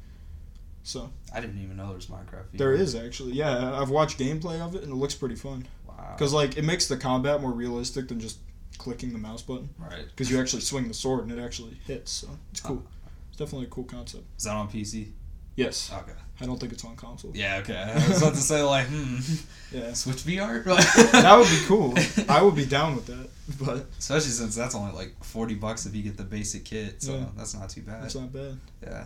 So 0.83 1.11
I 1.33 1.41
didn't 1.41 1.61
even 1.63 1.77
know 1.77 1.87
there 1.87 1.95
was 1.95 2.07
Minecraft. 2.07 2.45
there 2.53 2.75
VR. 2.75 2.79
is 2.79 2.95
actually, 2.95 3.33
yeah, 3.33 3.79
I've 3.79 3.89
watched 3.89 4.17
gameplay 4.17 4.59
of 4.59 4.73
it 4.75 4.83
and 4.83 4.91
it 4.91 4.95
looks 4.95 5.13
pretty 5.13 5.35
fun 5.35 5.67
Wow. 5.87 6.13
because 6.17 6.33
like 6.33 6.57
it 6.57 6.63
makes 6.63 6.87
the 6.87 6.97
combat 6.97 7.39
more 7.41 7.51
realistic 7.51 8.07
than 8.07 8.19
just 8.19 8.37
clicking 8.77 9.11
the 9.13 9.19
mouse 9.19 9.41
button 9.41 9.69
right. 9.77 10.05
because 10.09 10.29
you 10.31 10.39
actually 10.39 10.61
swing 10.61 10.87
the 10.87 10.93
sword 10.93 11.27
and 11.27 11.31
it 11.37 11.41
actually 11.43 11.77
hits. 11.85 12.11
So 12.11 12.29
it's 12.51 12.59
cool. 12.61 12.83
It's 13.29 13.37
definitely 13.37 13.67
a 13.67 13.69
cool 13.69 13.83
concept. 13.85 14.23
Is 14.37 14.43
that 14.45 14.55
on 14.55 14.69
PC? 14.69 15.11
Yes, 15.55 15.91
Okay. 15.93 16.13
I 16.39 16.45
don't 16.45 16.59
think 16.59 16.71
it's 16.73 16.83
on 16.85 16.95
console. 16.95 17.31
Yeah. 17.35 17.57
Okay. 17.57 17.75
I 17.75 18.07
was 18.07 18.21
about 18.21 18.33
to 18.33 18.39
say 18.41 18.63
like, 18.63 18.87
hmm, 18.87 19.17
Yeah, 19.71 19.93
Switch 19.93 20.17
VR. 20.23 20.63
that 21.11 21.37
would 21.37 21.47
be 21.49 21.65
cool. 21.67 21.93
I 22.29 22.41
would 22.41 22.55
be 22.55 22.65
down 22.65 22.95
with 22.95 23.05
that, 23.07 23.29
but 23.59 23.85
Especially 23.99 24.31
since 24.31 24.55
that's 24.55 24.73
only 24.73 24.93
like 24.93 25.13
forty 25.23 25.53
bucks 25.55 25.85
if 25.85 25.93
you 25.95 26.01
get 26.03 26.17
the 26.17 26.23
basic 26.23 26.65
kit, 26.65 27.01
so 27.03 27.13
Yeah. 27.15 27.25
that's 27.37 27.53
not 27.53 27.69
too 27.69 27.81
bad. 27.81 28.01
that's 28.03 28.15
not 28.15 28.31
bad. 28.33 28.57
yeah. 28.81 29.03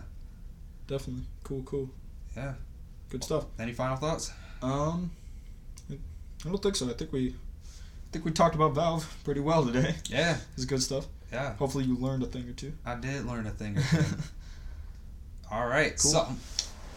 Definitely 0.87 1.23
cool, 1.43 1.63
cool, 1.63 1.89
Yeah. 2.37 2.53
good 3.09 3.23
stuff. 3.23 3.45
Any 3.59 3.73
final 3.73 3.97
thoughts? 3.97 4.31
Um, 4.61 5.11
I 5.91 5.97
don't 6.49 6.61
think 6.61 6.75
so. 6.75 6.87
I 6.89 6.93
think 6.93 7.11
we, 7.11 7.35
think 8.15 8.23
we 8.23 8.31
talked 8.31 8.55
about 8.55 8.73
Valve 8.73 9.13
pretty 9.25 9.41
well 9.41 9.65
today. 9.65 9.93
Yeah. 10.07 10.37
It's 10.55 10.63
good 10.63 10.81
stuff. 10.81 11.05
Yeah. 11.33 11.53
Hopefully 11.55 11.83
you 11.83 11.97
learned 11.97 12.23
a 12.23 12.27
thing 12.27 12.47
or 12.47 12.53
two. 12.53 12.71
I 12.85 12.95
did 12.95 13.25
learn 13.25 13.45
a 13.45 13.49
thing 13.49 13.77
or 13.77 13.81
two. 13.91 14.05
All 15.51 15.67
right. 15.67 15.97
Cool. 16.01 16.11
So 16.11 16.27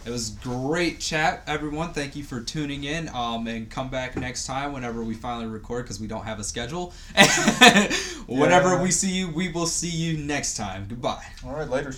it 0.05 0.11
was 0.11 0.29
great 0.29 1.01
chat, 1.01 1.43
everyone. 1.45 1.91
Thank 1.91 2.15
you 2.15 2.23
for 2.23 2.39
tuning 2.39 2.85
in. 2.85 3.09
Um, 3.09 3.47
and 3.47 3.69
come 3.69 3.89
back 3.89 4.15
next 4.15 4.45
time 4.45 4.71
whenever 4.71 5.03
we 5.03 5.13
finally 5.13 5.47
record 5.47 5.83
because 5.83 5.99
we 5.99 6.07
don't 6.07 6.23
have 6.23 6.39
a 6.39 6.43
schedule. 6.45 6.93
whenever 8.27 8.69
Yeah. 8.75 8.81
we 8.81 8.89
see 8.91 9.11
you, 9.11 9.29
we 9.29 9.49
will 9.49 9.67
see 9.67 9.89
you 9.89 10.17
next 10.19 10.55
time. 10.55 10.85
Goodbye. 10.87 11.25
All 11.45 11.51
right, 11.51 11.67
later. 11.69 11.93